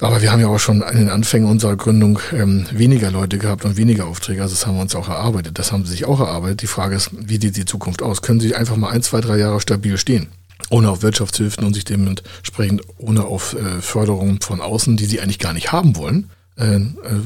Aber 0.00 0.20
wir 0.20 0.32
haben 0.32 0.40
ja 0.40 0.48
auch 0.48 0.58
schon 0.58 0.82
in 0.82 0.98
den 0.98 1.10
Anfängen 1.10 1.48
unserer 1.48 1.76
Gründung 1.76 2.18
ähm, 2.32 2.66
weniger 2.72 3.12
Leute 3.12 3.38
gehabt 3.38 3.64
und 3.64 3.76
weniger 3.76 4.06
Aufträge. 4.06 4.42
Also 4.42 4.54
das 4.54 4.66
haben 4.66 4.74
wir 4.74 4.82
uns 4.82 4.96
auch 4.96 5.08
erarbeitet. 5.08 5.60
Das 5.60 5.70
haben 5.70 5.84
sie 5.84 5.92
sich 5.92 6.06
auch 6.06 6.18
erarbeitet. 6.18 6.62
Die 6.62 6.66
Frage 6.66 6.96
ist, 6.96 7.10
wie 7.12 7.40
sieht 7.40 7.56
die 7.56 7.64
Zukunft 7.64 8.02
aus? 8.02 8.20
Können 8.20 8.40
sie 8.40 8.56
einfach 8.56 8.76
mal 8.76 8.90
ein, 8.90 9.02
zwei, 9.02 9.20
drei 9.20 9.38
Jahre 9.38 9.60
stabil 9.60 9.96
stehen? 9.96 10.28
ohne 10.70 10.90
auf 10.90 11.02
Wirtschaftshilfen 11.02 11.64
und 11.64 11.74
sich 11.74 11.84
dementsprechend 11.84 12.82
ohne 12.96 13.24
auf 13.24 13.54
äh, 13.54 13.80
Förderung 13.82 14.40
von 14.40 14.60
außen, 14.60 14.96
die 14.96 15.04
sie 15.04 15.20
eigentlich 15.20 15.38
gar 15.38 15.52
nicht 15.52 15.70
haben 15.70 15.96
wollen, 15.96 16.30
äh, 16.56 16.76
äh, 16.76 16.80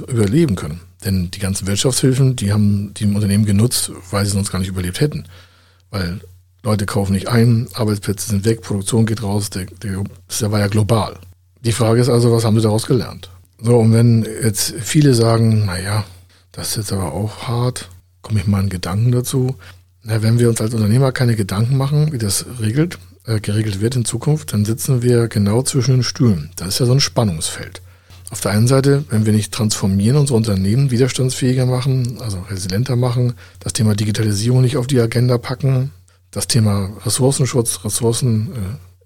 überleben 0.08 0.56
können. 0.56 0.80
Denn 1.04 1.30
die 1.30 1.38
ganzen 1.38 1.66
Wirtschaftshilfen, 1.66 2.36
die 2.36 2.52
haben 2.52 2.94
die 2.94 3.04
im 3.04 3.14
Unternehmen 3.14 3.44
genutzt, 3.44 3.92
weil 4.10 4.24
sie 4.24 4.32
sonst 4.32 4.50
gar 4.50 4.58
nicht 4.58 4.68
überlebt 4.68 5.00
hätten. 5.00 5.26
Weil 5.90 6.20
Leute 6.62 6.86
kaufen 6.86 7.12
nicht 7.12 7.28
ein, 7.28 7.68
Arbeitsplätze 7.74 8.28
sind 8.28 8.44
weg, 8.44 8.62
Produktion 8.62 9.06
geht 9.06 9.22
raus, 9.22 9.50
der, 9.50 9.66
der, 9.66 10.02
das 10.26 10.50
war 10.50 10.58
ja 10.58 10.66
global. 10.66 11.16
Die 11.60 11.72
Frage 11.72 12.00
ist 12.00 12.08
also, 12.08 12.32
was 12.32 12.44
haben 12.44 12.56
sie 12.56 12.62
daraus 12.62 12.86
gelernt? 12.86 13.30
So, 13.60 13.78
und 13.78 13.92
wenn 13.92 14.26
jetzt 14.42 14.74
viele 14.80 15.14
sagen, 15.14 15.66
naja, 15.66 16.04
das 16.52 16.70
ist 16.70 16.76
jetzt 16.76 16.92
aber 16.92 17.12
auch 17.12 17.48
hart, 17.48 17.88
komme 18.22 18.40
ich 18.40 18.46
mal 18.46 18.62
in 18.62 18.68
Gedanken 18.68 19.12
dazu. 19.12 19.56
Na, 20.02 20.22
wenn 20.22 20.38
wir 20.38 20.48
uns 20.48 20.60
als 20.60 20.74
Unternehmer 20.74 21.12
keine 21.12 21.36
Gedanken 21.36 21.76
machen, 21.76 22.12
wie 22.12 22.18
das 22.18 22.46
regelt, 22.60 22.98
äh, 23.26 23.40
geregelt 23.40 23.80
wird 23.80 23.96
in 23.96 24.04
Zukunft, 24.04 24.52
dann 24.52 24.64
sitzen 24.64 25.02
wir 25.02 25.28
genau 25.28 25.62
zwischen 25.62 25.96
den 25.96 26.02
Stühlen. 26.02 26.50
Das 26.56 26.68
ist 26.68 26.78
ja 26.80 26.86
so 26.86 26.92
ein 26.92 27.00
Spannungsfeld. 27.00 27.82
Auf 28.30 28.40
der 28.40 28.50
einen 28.50 28.66
Seite, 28.66 29.04
wenn 29.08 29.24
wir 29.24 29.32
nicht 29.32 29.52
transformieren, 29.52 30.18
unsere 30.18 30.36
Unternehmen 30.36 30.90
widerstandsfähiger 30.90 31.64
machen, 31.64 32.18
also 32.20 32.38
resilienter 32.50 32.96
machen, 32.96 33.34
das 33.60 33.72
Thema 33.72 33.94
Digitalisierung 33.94 34.62
nicht 34.62 34.76
auf 34.76 34.88
die 34.88 35.00
Agenda 35.00 35.38
packen, 35.38 35.92
das 36.32 36.48
Thema 36.48 36.90
Ressourcenschutz, 37.04 37.84
Ressourcen, 37.84 38.50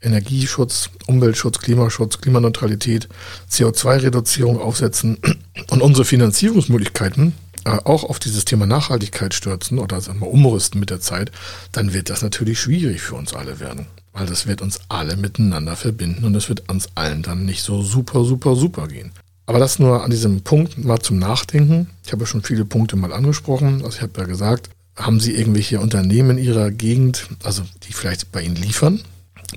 äh, 0.02 0.06
Energieschutz, 0.06 0.88
Umweltschutz, 1.06 1.58
Klimaschutz, 1.58 2.22
Klimaneutralität, 2.22 3.08
CO2-Reduzierung 3.50 4.58
aufsetzen 4.58 5.18
und 5.70 5.82
unsere 5.82 6.06
Finanzierungsmöglichkeiten 6.06 7.34
äh, 7.66 7.70
auch 7.84 8.04
auf 8.04 8.18
dieses 8.18 8.46
Thema 8.46 8.64
Nachhaltigkeit 8.64 9.34
stürzen 9.34 9.78
oder 9.78 10.00
sagen 10.00 10.20
wir, 10.20 10.28
umrüsten 10.28 10.80
mit 10.80 10.88
der 10.88 11.00
Zeit, 11.00 11.30
dann 11.72 11.92
wird 11.92 12.08
das 12.08 12.22
natürlich 12.22 12.58
schwierig 12.58 13.02
für 13.02 13.16
uns 13.16 13.34
alle 13.34 13.60
werden. 13.60 13.86
Weil 14.12 14.26
das 14.26 14.46
wird 14.46 14.60
uns 14.60 14.80
alle 14.88 15.16
miteinander 15.16 15.76
verbinden 15.76 16.24
und 16.24 16.34
es 16.34 16.48
wird 16.48 16.68
uns 16.68 16.88
allen 16.94 17.22
dann 17.22 17.44
nicht 17.44 17.62
so 17.62 17.82
super, 17.82 18.24
super, 18.24 18.56
super 18.56 18.88
gehen. 18.88 19.12
Aber 19.46 19.58
das 19.58 19.78
nur 19.78 20.04
an 20.04 20.10
diesem 20.10 20.42
Punkt 20.42 20.78
mal 20.78 21.00
zum 21.00 21.18
Nachdenken. 21.18 21.88
Ich 22.04 22.12
habe 22.12 22.22
ja 22.22 22.26
schon 22.26 22.42
viele 22.42 22.64
Punkte 22.64 22.96
mal 22.96 23.12
angesprochen. 23.12 23.82
Also 23.84 23.96
ich 23.96 24.02
habe 24.02 24.20
ja 24.20 24.26
gesagt, 24.26 24.70
haben 24.96 25.18
Sie 25.20 25.34
irgendwelche 25.34 25.80
Unternehmen 25.80 26.38
in 26.38 26.44
Ihrer 26.44 26.70
Gegend, 26.70 27.28
also 27.42 27.62
die 27.82 27.92
vielleicht 27.92 28.32
bei 28.32 28.42
Ihnen 28.42 28.56
liefern? 28.56 29.00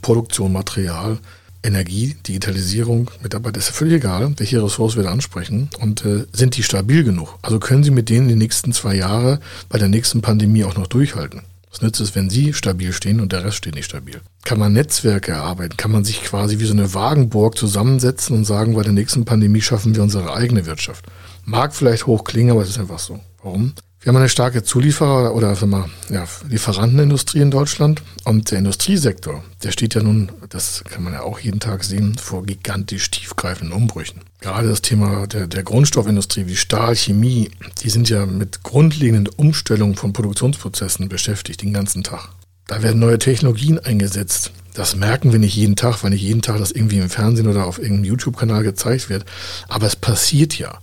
Produktion, 0.02 0.52
Material, 0.52 1.20
Energie, 1.63 2.16
Digitalisierung, 2.28 3.10
Mitarbeiter, 3.22 3.60
ist 3.60 3.68
ja 3.68 3.74
völlig 3.74 3.96
egal, 3.96 4.34
welche 4.38 4.63
Ressource 4.63 4.96
wir 4.96 5.04
da 5.04 5.12
ansprechen. 5.12 5.70
Und 5.80 6.04
äh, 6.06 6.26
sind 6.34 6.58
die 6.58 6.63
stabil 6.63 7.04
genug? 7.04 7.38
Also 7.42 7.60
können 7.60 7.84
Sie 7.84 7.92
mit 7.92 8.10
denen 8.10 8.28
die 8.28 8.36
nächsten 8.36 8.74
zwei 8.74 8.96
Jahre 8.96 9.39
bei 9.70 9.78
der 9.78 9.88
nächsten 9.88 10.22
Pandemie 10.22 10.63
auch 10.63 10.76
noch 10.76 10.88
durchhalten? 10.88 11.42
Was 11.74 11.82
nützt 11.82 12.02
es, 12.02 12.14
wenn 12.14 12.30
Sie 12.30 12.54
stabil 12.54 12.94
stehen 12.94 13.20
und 13.20 13.32
der 13.32 13.44
Rest 13.44 13.58
steht 13.58 13.74
nicht 13.74 13.86
stabil? 13.86 14.22
Kann 14.46 14.60
man 14.60 14.74
Netzwerke 14.74 15.32
erarbeiten? 15.32 15.76
Kann 15.76 15.90
man 15.90 16.04
sich 16.04 16.22
quasi 16.22 16.60
wie 16.60 16.66
so 16.66 16.74
eine 16.74 16.94
Wagenburg 16.94 17.58
zusammensetzen 17.58 18.38
und 18.38 18.46
sagen, 18.46 18.76
bei 18.76 18.84
der 18.84 18.92
nächsten 18.92 19.26
Pandemie 19.26 19.60
schaffen 19.60 19.96
wir 19.96 20.04
unsere 20.04 20.36
eigene 20.36 20.68
Wirtschaft? 20.68 21.04
Mag 21.46 21.74
vielleicht 21.74 22.06
hoch 22.06 22.26
klingen, 22.26 22.52
aber 22.52 22.62
es 22.62 22.70
ist 22.70 22.78
einfach 22.78 23.00
so. 23.00 23.20
Warum? 23.42 23.74
Wir 24.04 24.10
haben 24.10 24.18
eine 24.18 24.28
starke 24.28 24.63
Zulieferer- 24.66 25.34
oder 25.34 25.66
mal, 25.66 25.89
ja, 26.10 26.26
Lieferantenindustrie 26.50 27.39
in 27.39 27.52
Deutschland. 27.52 28.02
Und 28.26 28.52
der 28.52 28.58
Industriesektor, 28.58 29.42
der 29.63 29.72
steht 29.72 29.96
ja 29.96 30.04
nun, 30.04 30.30
das 30.50 30.84
kann 30.84 31.06
man 31.06 31.13
ja 31.13 31.22
auch 31.22 31.39
jeden 31.39 31.62
Tag 31.62 31.86
sehen, 31.86 32.18
vor 32.18 32.46
gigantisch 32.46 33.10
tiefgreifenden 33.12 33.72
Umbrüchen. 33.72 34.20
Gerade 34.42 34.68
das 34.68 34.82
Thema 34.82 35.26
der, 35.28 35.48
der 35.48 35.63
Grundstoffindustrie 35.63 36.48
wie 36.48 36.58
Stahl, 36.58 36.98
Chemie, 36.98 37.50
die 37.82 37.89
sind 37.89 38.10
ja 38.10 38.26
mit 38.26 38.62
grundlegenden 38.62 39.34
Umstellungen 39.38 39.96
von 39.96 40.12
Produktionsprozessen 40.12 41.08
beschäftigt 41.08 41.62
den 41.62 41.72
ganzen 41.72 42.04
Tag. 42.04 42.28
Da 42.68 42.84
werden 42.84 43.00
neue 43.00 43.20
Technologien 43.20 43.80
eingesetzt. 43.80 44.52
Das 44.74 44.98
merken 44.98 45.32
wir 45.32 45.39
nicht 45.39 45.56
jeden 45.56 45.78
Tag, 45.78 46.04
weil 46.04 46.10
nicht 46.10 46.24
jeden 46.24 46.42
Tag 46.42 46.58
das 46.58 46.72
irgendwie 46.72 46.98
im 46.98 47.10
Fernsehen 47.10 47.48
oder 47.48 47.66
auf 47.68 47.78
irgendeinem 47.78 48.06
YouTube-Kanal 48.06 48.63
gezeigt 48.63 49.10
wird. 49.10 49.24
Aber 49.70 49.88
es 49.88 49.96
passiert 49.96 50.58
ja 50.58 50.80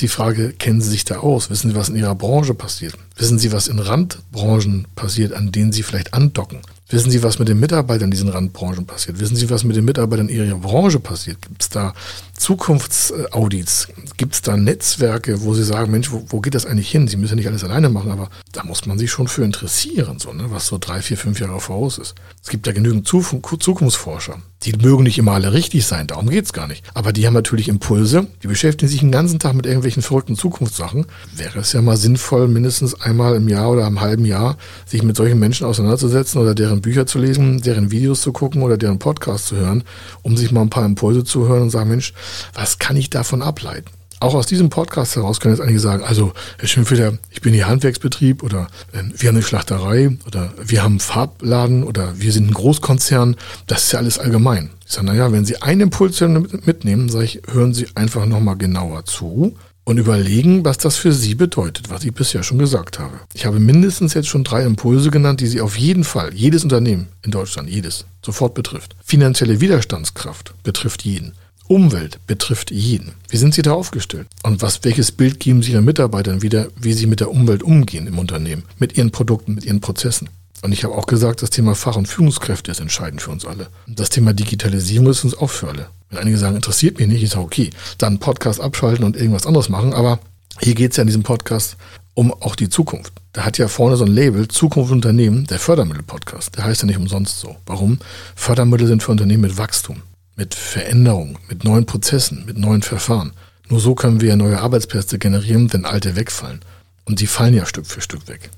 die 0.00 0.08
Frage, 0.08 0.52
kennen 0.52 0.80
Sie 0.80 0.90
sich 0.90 1.04
da 1.04 1.18
aus? 1.18 1.50
Wissen 1.50 1.70
Sie, 1.70 1.76
was 1.76 1.88
in 1.88 1.96
Ihrer 1.96 2.14
Branche 2.14 2.54
passiert? 2.54 2.94
Wissen 3.16 3.38
Sie, 3.38 3.52
was 3.52 3.68
in 3.68 3.78
Randbranchen 3.78 4.86
passiert, 4.94 5.32
an 5.32 5.52
denen 5.52 5.72
Sie 5.72 5.82
vielleicht 5.82 6.14
andocken? 6.14 6.60
Wissen 6.90 7.10
Sie, 7.10 7.22
was 7.22 7.38
mit 7.38 7.48
den 7.48 7.60
Mitarbeitern 7.60 8.04
in 8.04 8.12
diesen 8.12 8.30
Randbranchen 8.30 8.86
passiert? 8.86 9.20
Wissen 9.20 9.36
Sie, 9.36 9.50
was 9.50 9.62
mit 9.62 9.76
den 9.76 9.84
Mitarbeitern 9.84 10.30
in 10.30 10.46
Ihrer 10.46 10.58
Branche 10.58 10.98
passiert? 10.98 11.42
Gibt 11.42 11.60
es 11.60 11.68
da 11.68 11.92
Zukunftsaudits? 12.32 13.88
Gibt 14.16 14.34
es 14.34 14.40
da 14.40 14.56
Netzwerke, 14.56 15.42
wo 15.42 15.52
Sie 15.52 15.64
sagen, 15.64 15.92
Mensch, 15.92 16.10
wo, 16.10 16.24
wo, 16.28 16.40
geht 16.40 16.54
das 16.54 16.64
eigentlich 16.64 16.90
hin? 16.90 17.06
Sie 17.06 17.18
müssen 17.18 17.32
ja 17.32 17.36
nicht 17.36 17.48
alles 17.48 17.62
alleine 17.62 17.90
machen, 17.90 18.10
aber 18.10 18.30
da 18.52 18.64
muss 18.64 18.86
man 18.86 18.98
sich 18.98 19.10
schon 19.10 19.28
für 19.28 19.44
interessieren, 19.44 20.18
so, 20.18 20.32
ne? 20.32 20.46
was 20.48 20.66
so 20.66 20.78
drei, 20.78 21.02
vier, 21.02 21.18
fünf 21.18 21.38
Jahre 21.40 21.60
voraus 21.60 21.98
ist. 21.98 22.14
Es 22.42 22.48
gibt 22.48 22.66
ja 22.66 22.72
genügend 22.72 23.06
Zukunftsforscher. 23.06 24.38
Die 24.64 24.72
mögen 24.72 25.04
nicht 25.04 25.18
immer 25.18 25.32
alle 25.32 25.52
richtig 25.52 25.86
sein, 25.86 26.08
darum 26.08 26.28
geht's 26.28 26.52
gar 26.52 26.66
nicht. 26.66 26.84
Aber 26.92 27.12
die 27.12 27.26
haben 27.26 27.34
natürlich 27.34 27.68
Impulse, 27.68 28.26
die 28.42 28.48
beschäftigen 28.48 28.90
sich 28.90 29.00
den 29.00 29.12
ganzen 29.12 29.38
Tag 29.38 29.54
mit 29.54 29.66
irgendwelchen 29.66 30.02
verrückten 30.02 30.34
Zukunftssachen. 30.34 31.06
Wäre 31.32 31.60
es 31.60 31.72
ja 31.72 31.82
mal 31.82 31.96
sinnvoll, 31.96 32.48
mindestens 32.48 33.00
einmal 33.00 33.36
im 33.36 33.48
Jahr 33.48 33.70
oder 33.70 33.86
im 33.86 34.00
halben 34.00 34.24
Jahr 34.24 34.56
sich 34.84 35.04
mit 35.04 35.16
solchen 35.16 35.38
Menschen 35.38 35.64
auseinanderzusetzen 35.66 36.40
oder 36.40 36.56
deren 36.56 36.77
Bücher 36.80 37.06
zu 37.06 37.18
lesen, 37.18 37.60
deren 37.60 37.90
Videos 37.90 38.22
zu 38.22 38.32
gucken 38.32 38.62
oder 38.62 38.76
deren 38.76 38.98
Podcasts 38.98 39.48
zu 39.48 39.56
hören, 39.56 39.84
um 40.22 40.36
sich 40.36 40.52
mal 40.52 40.62
ein 40.62 40.70
paar 40.70 40.84
Impulse 40.84 41.24
zu 41.24 41.48
hören 41.48 41.62
und 41.62 41.70
sagen, 41.70 41.90
Mensch, 41.90 42.14
was 42.54 42.78
kann 42.78 42.96
ich 42.96 43.10
davon 43.10 43.42
ableiten? 43.42 43.90
Auch 44.20 44.34
aus 44.34 44.46
diesem 44.46 44.68
Podcast 44.68 45.14
heraus 45.14 45.38
können 45.38 45.54
jetzt 45.54 45.62
einige 45.62 45.78
sagen, 45.78 46.02
also 46.02 46.32
Herr 46.58 46.66
Schimpfeder, 46.66 47.18
ich 47.30 47.40
bin 47.40 47.54
hier 47.54 47.68
Handwerksbetrieb 47.68 48.42
oder 48.42 48.66
äh, 48.92 49.02
wir 49.16 49.28
haben 49.28 49.36
eine 49.36 49.44
Schlachterei 49.44 50.16
oder 50.26 50.52
wir 50.60 50.82
haben 50.82 50.94
einen 50.94 51.00
Farbladen 51.00 51.84
oder 51.84 52.18
wir 52.18 52.32
sind 52.32 52.48
ein 52.48 52.54
Großkonzern. 52.54 53.36
Das 53.68 53.84
ist 53.84 53.92
ja 53.92 54.00
alles 54.00 54.18
allgemein. 54.18 54.70
Ich 54.84 54.92
sage, 54.92 55.06
naja, 55.06 55.30
wenn 55.30 55.44
Sie 55.44 55.62
einen 55.62 55.82
Impuls 55.82 56.20
mitnehmen, 56.20 57.08
sage 57.08 57.26
ich, 57.26 57.42
hören 57.48 57.74
Sie 57.74 57.86
einfach 57.94 58.26
nochmal 58.26 58.56
genauer 58.56 59.04
zu 59.04 59.54
und 59.88 59.96
überlegen, 59.96 60.66
was 60.66 60.76
das 60.76 60.98
für 60.98 61.14
Sie 61.14 61.34
bedeutet, 61.34 61.88
was 61.88 62.04
ich 62.04 62.12
bisher 62.12 62.42
schon 62.42 62.58
gesagt 62.58 62.98
habe. 62.98 63.20
Ich 63.32 63.46
habe 63.46 63.58
mindestens 63.58 64.12
jetzt 64.12 64.28
schon 64.28 64.44
drei 64.44 64.64
Impulse 64.64 65.10
genannt, 65.10 65.40
die 65.40 65.46
Sie 65.46 65.62
auf 65.62 65.78
jeden 65.78 66.04
Fall, 66.04 66.34
jedes 66.34 66.62
Unternehmen 66.62 67.08
in 67.22 67.30
Deutschland, 67.30 67.70
jedes, 67.70 68.04
sofort 68.22 68.52
betrifft. 68.52 68.94
Finanzielle 69.02 69.62
Widerstandskraft 69.62 70.52
betrifft 70.62 71.06
jeden. 71.06 71.32
Umwelt 71.68 72.18
betrifft 72.26 72.70
jeden. 72.70 73.12
Wie 73.30 73.38
sind 73.38 73.54
Sie 73.54 73.62
da 73.62 73.72
aufgestellt? 73.72 74.26
Und 74.42 74.60
was, 74.60 74.84
welches 74.84 75.10
Bild 75.10 75.40
geben 75.40 75.62
Sie 75.62 75.72
Ihren 75.72 75.86
Mitarbeitern 75.86 76.42
wieder, 76.42 76.68
wie 76.78 76.92
sie 76.92 77.06
mit 77.06 77.20
der 77.20 77.30
Umwelt 77.30 77.62
umgehen 77.62 78.06
im 78.06 78.18
Unternehmen, 78.18 78.64
mit 78.78 78.98
ihren 78.98 79.10
Produkten, 79.10 79.54
mit 79.54 79.64
ihren 79.64 79.80
Prozessen? 79.80 80.28
Und 80.62 80.72
ich 80.72 80.84
habe 80.84 80.94
auch 80.94 81.06
gesagt, 81.06 81.42
das 81.42 81.50
Thema 81.50 81.74
Fach- 81.74 81.96
und 81.96 82.08
Führungskräfte 82.08 82.70
ist 82.70 82.80
entscheidend 82.80 83.22
für 83.22 83.30
uns 83.30 83.44
alle. 83.44 83.68
Das 83.86 84.10
Thema 84.10 84.32
Digitalisierung 84.32 85.08
ist 85.08 85.24
uns 85.24 85.36
auch 85.36 85.50
für 85.50 85.68
alle. 85.68 85.86
Wenn 86.10 86.18
einige 86.18 86.38
sagen, 86.38 86.56
interessiert 86.56 86.98
mich 86.98 87.08
nicht, 87.08 87.22
ich 87.22 87.30
sage, 87.30 87.44
okay, 87.44 87.70
dann 87.98 88.18
Podcast 88.18 88.60
abschalten 88.60 89.04
und 89.04 89.16
irgendwas 89.16 89.46
anderes 89.46 89.68
machen. 89.68 89.92
Aber 89.92 90.18
hier 90.60 90.74
geht 90.74 90.92
es 90.92 90.96
ja 90.96 91.02
in 91.02 91.08
diesem 91.08 91.22
Podcast 91.22 91.76
um 92.14 92.32
auch 92.32 92.56
die 92.56 92.68
Zukunft. 92.68 93.12
Da 93.32 93.44
hat 93.44 93.58
ja 93.58 93.68
vorne 93.68 93.96
so 93.96 94.04
ein 94.04 94.10
Label, 94.10 94.48
Zukunft 94.48 94.90
Unternehmen, 94.90 95.46
der 95.46 95.60
Fördermittel-Podcast. 95.60 96.56
Der 96.56 96.64
heißt 96.64 96.82
ja 96.82 96.86
nicht 96.86 96.98
umsonst 96.98 97.38
so. 97.38 97.56
Warum? 97.66 97.98
Fördermittel 98.34 98.88
sind 98.88 99.02
für 99.02 99.12
Unternehmen 99.12 99.42
mit 99.42 99.56
Wachstum 99.56 100.02
mit 100.38 100.54
Veränderungen, 100.54 101.36
mit 101.48 101.64
neuen 101.64 101.84
Prozessen, 101.84 102.46
mit 102.46 102.56
neuen 102.56 102.82
Verfahren. 102.82 103.32
Nur 103.68 103.80
so 103.80 103.96
können 103.96 104.20
wir 104.20 104.36
neue 104.36 104.60
Arbeitsplätze 104.60 105.18
generieren, 105.18 105.70
wenn 105.72 105.84
alte 105.84 106.14
wegfallen. 106.14 106.60
Und 107.04 107.20
die 107.20 107.26
fallen 107.26 107.54
ja 107.54 107.66
Stück 107.66 107.86
für 107.86 108.00
Stück 108.00 108.28
weg. 108.28 108.48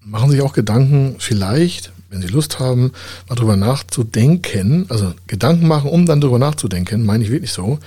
Machen 0.00 0.30
sich 0.30 0.42
auch 0.42 0.52
Gedanken, 0.52 1.16
vielleicht, 1.18 1.92
wenn 2.10 2.22
Sie 2.22 2.28
Lust 2.28 2.58
haben, 2.58 2.92
mal 3.28 3.34
drüber 3.34 3.56
nachzudenken, 3.56 4.86
also 4.88 5.12
Gedanken 5.26 5.68
machen, 5.68 5.90
um 5.90 6.06
dann 6.06 6.20
drüber 6.20 6.38
nachzudenken, 6.38 7.04
meine 7.04 7.24
ich 7.24 7.30
wirklich 7.30 7.52
so. 7.52 7.78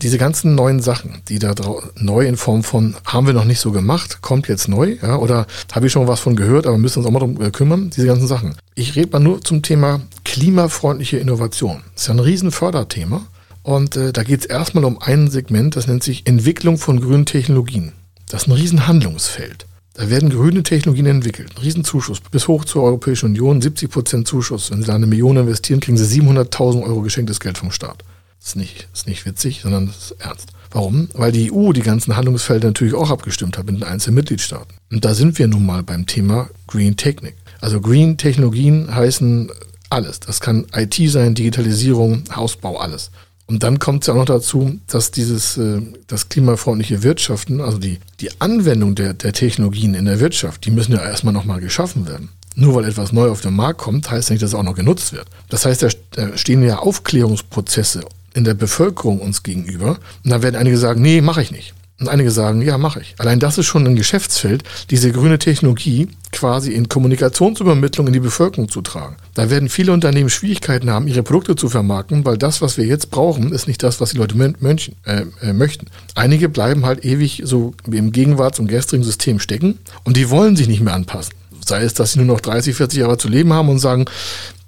Diese 0.00 0.16
ganzen 0.16 0.54
neuen 0.54 0.80
Sachen, 0.80 1.20
die 1.28 1.38
da 1.38 1.54
neu 1.96 2.26
in 2.26 2.36
Form 2.36 2.62
von, 2.62 2.96
haben 3.04 3.26
wir 3.26 3.34
noch 3.34 3.44
nicht 3.44 3.60
so 3.60 3.72
gemacht, 3.72 4.22
kommt 4.22 4.48
jetzt 4.48 4.68
neu, 4.68 4.96
ja, 5.02 5.16
oder 5.16 5.46
habe 5.72 5.86
ich 5.86 5.92
schon 5.92 6.08
was 6.08 6.20
von 6.20 6.36
gehört, 6.36 6.66
aber 6.66 6.78
müssen 6.78 7.00
uns 7.00 7.06
auch 7.06 7.12
mal 7.12 7.18
darum 7.18 7.40
äh, 7.40 7.50
kümmern, 7.50 7.90
diese 7.90 8.06
ganzen 8.06 8.26
Sachen. 8.26 8.56
Ich 8.74 8.96
rede 8.96 9.10
mal 9.12 9.20
nur 9.20 9.42
zum 9.42 9.62
Thema 9.62 10.00
klimafreundliche 10.24 11.18
Innovation. 11.18 11.82
Das 11.94 12.02
ist 12.02 12.08
ja 12.08 12.14
ein 12.14 12.20
riesen 12.20 12.52
Förderthema. 12.52 13.26
Und 13.62 13.96
äh, 13.96 14.12
da 14.12 14.22
geht 14.22 14.40
es 14.40 14.46
erstmal 14.46 14.84
um 14.84 15.02
ein 15.02 15.30
Segment, 15.30 15.76
das 15.76 15.86
nennt 15.86 16.02
sich 16.02 16.26
Entwicklung 16.26 16.78
von 16.78 17.00
grünen 17.00 17.26
Technologien. 17.26 17.92
Das 18.26 18.42
ist 18.42 18.48
ein 18.48 18.52
riesen 18.52 18.86
Handlungsfeld. 18.86 19.66
Da 20.00 20.08
werden 20.08 20.30
grüne 20.30 20.62
Technologien 20.62 21.04
entwickelt. 21.04 21.52
Riesenzuschuss 21.60 22.20
bis 22.20 22.48
hoch 22.48 22.64
zur 22.64 22.84
Europäischen 22.84 23.26
Union, 23.26 23.60
70 23.60 23.90
Prozent 23.90 24.26
Zuschuss. 24.26 24.70
Wenn 24.70 24.80
Sie 24.80 24.86
da 24.86 24.94
eine 24.94 25.06
Million 25.06 25.36
investieren, 25.36 25.80
kriegen 25.80 25.98
Sie 25.98 26.22
700.000 26.22 26.84
Euro 26.84 27.02
geschenktes 27.02 27.38
Geld 27.38 27.58
vom 27.58 27.70
Staat. 27.70 28.02
Das 28.38 28.48
ist 28.48 28.56
nicht, 28.56 28.88
ist 28.94 29.06
nicht 29.06 29.26
witzig, 29.26 29.60
sondern 29.62 29.88
das 29.88 29.96
ist 29.96 30.16
ernst. 30.18 30.52
Warum? 30.70 31.10
Weil 31.12 31.32
die 31.32 31.52
EU 31.52 31.74
die 31.74 31.82
ganzen 31.82 32.16
Handlungsfelder 32.16 32.68
natürlich 32.68 32.94
auch 32.94 33.10
abgestimmt 33.10 33.58
hat 33.58 33.66
mit 33.66 33.76
den 33.76 33.82
einzelnen 33.82 34.14
Mitgliedstaaten. 34.14 34.72
Und 34.90 35.04
da 35.04 35.12
sind 35.12 35.38
wir 35.38 35.48
nun 35.48 35.66
mal 35.66 35.82
beim 35.82 36.06
Thema 36.06 36.48
Green 36.66 36.96
Technik. 36.96 37.34
Also 37.60 37.82
Green 37.82 38.16
Technologien 38.16 38.94
heißen 38.94 39.50
alles. 39.90 40.20
Das 40.20 40.40
kann 40.40 40.64
IT 40.74 40.94
sein, 41.10 41.34
Digitalisierung, 41.34 42.24
Hausbau, 42.34 42.78
alles. 42.78 43.10
Und 43.50 43.64
dann 43.64 43.80
kommt 43.80 44.04
es 44.04 44.06
ja 44.06 44.14
auch 44.14 44.18
noch 44.18 44.26
dazu, 44.26 44.78
dass 44.86 45.10
dieses 45.10 45.56
äh, 45.56 45.82
das 46.06 46.28
klimafreundliche 46.28 47.02
Wirtschaften, 47.02 47.60
also 47.60 47.78
die, 47.78 47.98
die 48.20 48.40
Anwendung 48.40 48.94
der, 48.94 49.12
der 49.12 49.32
Technologien 49.32 49.94
in 49.94 50.04
der 50.04 50.20
Wirtschaft, 50.20 50.64
die 50.64 50.70
müssen 50.70 50.92
ja 50.92 51.02
erstmal 51.02 51.34
nochmal 51.34 51.60
geschaffen 51.60 52.06
werden. 52.06 52.28
Nur 52.54 52.76
weil 52.76 52.84
etwas 52.84 53.10
neu 53.10 53.28
auf 53.28 53.40
den 53.40 53.56
Markt 53.56 53.80
kommt, 53.80 54.08
heißt 54.08 54.30
nicht, 54.30 54.40
dass 54.40 54.50
es 54.50 54.54
auch 54.54 54.62
noch 54.62 54.76
genutzt 54.76 55.12
wird. 55.12 55.26
Das 55.48 55.66
heißt, 55.66 55.82
da 55.82 56.36
stehen 56.38 56.62
ja 56.62 56.78
Aufklärungsprozesse 56.78 58.02
in 58.34 58.44
der 58.44 58.54
Bevölkerung 58.54 59.20
uns 59.20 59.42
gegenüber. 59.42 59.98
Und 60.22 60.30
da 60.30 60.42
werden 60.42 60.54
einige 60.54 60.78
sagen, 60.78 61.02
nee, 61.02 61.20
mache 61.20 61.42
ich 61.42 61.50
nicht. 61.50 61.74
Und 62.00 62.08
einige 62.08 62.30
sagen, 62.30 62.62
ja, 62.62 62.78
mache 62.78 63.02
ich. 63.02 63.14
Allein 63.18 63.40
das 63.40 63.58
ist 63.58 63.66
schon 63.66 63.86
ein 63.86 63.94
Geschäftsfeld, 63.94 64.64
diese 64.88 65.12
grüne 65.12 65.38
Technologie 65.38 66.08
quasi 66.32 66.72
in 66.72 66.88
Kommunikationsübermittlung 66.88 68.06
in 68.06 68.14
die 68.14 68.20
Bevölkerung 68.20 68.70
zu 68.70 68.80
tragen. 68.80 69.16
Da 69.34 69.50
werden 69.50 69.68
viele 69.68 69.92
Unternehmen 69.92 70.30
Schwierigkeiten 70.30 70.88
haben, 70.88 71.08
ihre 71.08 71.22
Produkte 71.22 71.56
zu 71.56 71.68
vermarkten, 71.68 72.24
weil 72.24 72.38
das, 72.38 72.62
was 72.62 72.78
wir 72.78 72.86
jetzt 72.86 73.10
brauchen, 73.10 73.52
ist 73.52 73.68
nicht 73.68 73.82
das, 73.82 74.00
was 74.00 74.10
die 74.10 74.16
Leute 74.16 74.34
mönchen, 74.36 74.96
äh, 75.04 75.24
äh, 75.42 75.52
möchten. 75.52 75.88
Einige 76.14 76.48
bleiben 76.48 76.86
halt 76.86 77.04
ewig 77.04 77.42
so 77.44 77.74
im 77.86 78.12
Gegenwarts- 78.12 78.58
und 78.58 78.68
gestrigen 78.68 79.04
System 79.04 79.38
stecken 79.38 79.78
und 80.04 80.16
die 80.16 80.30
wollen 80.30 80.56
sich 80.56 80.68
nicht 80.68 80.80
mehr 80.80 80.94
anpassen. 80.94 81.34
Sei 81.66 81.82
es, 81.82 81.92
dass 81.92 82.12
sie 82.12 82.20
nur 82.20 82.34
noch 82.34 82.40
30, 82.40 82.74
40 82.74 83.00
Jahre 83.00 83.18
zu 83.18 83.28
leben 83.28 83.52
haben 83.52 83.68
und 83.68 83.78
sagen, 83.78 84.06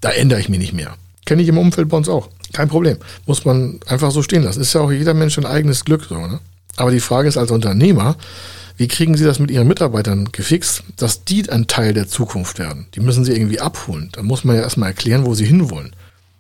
da 0.03 0.11
ändere 0.11 0.41
ich 0.41 0.51
mich 0.51 0.59
nicht 0.59 0.75
mehr. 0.75 0.97
Kenne 1.25 1.41
ich 1.41 1.49
im 1.49 1.57
Umfeld 1.57 1.89
bei 1.89 1.97
uns 1.97 2.11
auch. 2.11 2.29
Kein 2.53 2.69
Problem. 2.69 2.99
Muss 3.25 3.47
man 3.47 3.81
einfach 3.87 4.11
so 4.11 4.23
stehen 4.23 4.43
lassen. 4.43 4.61
Ist 4.61 4.75
ja 4.75 4.83
auch 4.83 4.93
jeder 4.93 5.15
Mensch 5.15 5.39
ein 5.39 5.47
eigenes 5.47 5.85
Glück 5.85 6.05
so, 6.09 6.19
ne? 6.19 6.41
Aber 6.77 6.91
die 6.91 7.01
Frage 7.01 7.29
ist 7.29 7.37
als 7.37 7.51
Unternehmer, 7.51 8.17
wie 8.77 8.89
kriegen 8.89 9.17
Sie 9.17 9.25
das 9.25 9.39
mit 9.39 9.51
Ihren 9.51 9.69
Mitarbeitern 9.69 10.31
gefixt, 10.33 10.83
dass 10.97 11.25
die 11.25 11.49
ein 11.51 11.67
Teil 11.67 11.95
der 11.95 12.09
Zukunft 12.09 12.59
werden? 12.59 12.87
Die 12.95 13.01
müssen 13.01 13.25
Sie 13.25 13.33
irgendwie 13.33 13.61
abholen. 13.61 14.09
Da 14.13 14.23
muss 14.23 14.45
man 14.45 14.57
ja 14.57 14.63
erstmal 14.63 14.89
erklären, 14.89 15.25
wo 15.25 15.35
Sie 15.35 15.45
hinwollen. 15.45 15.95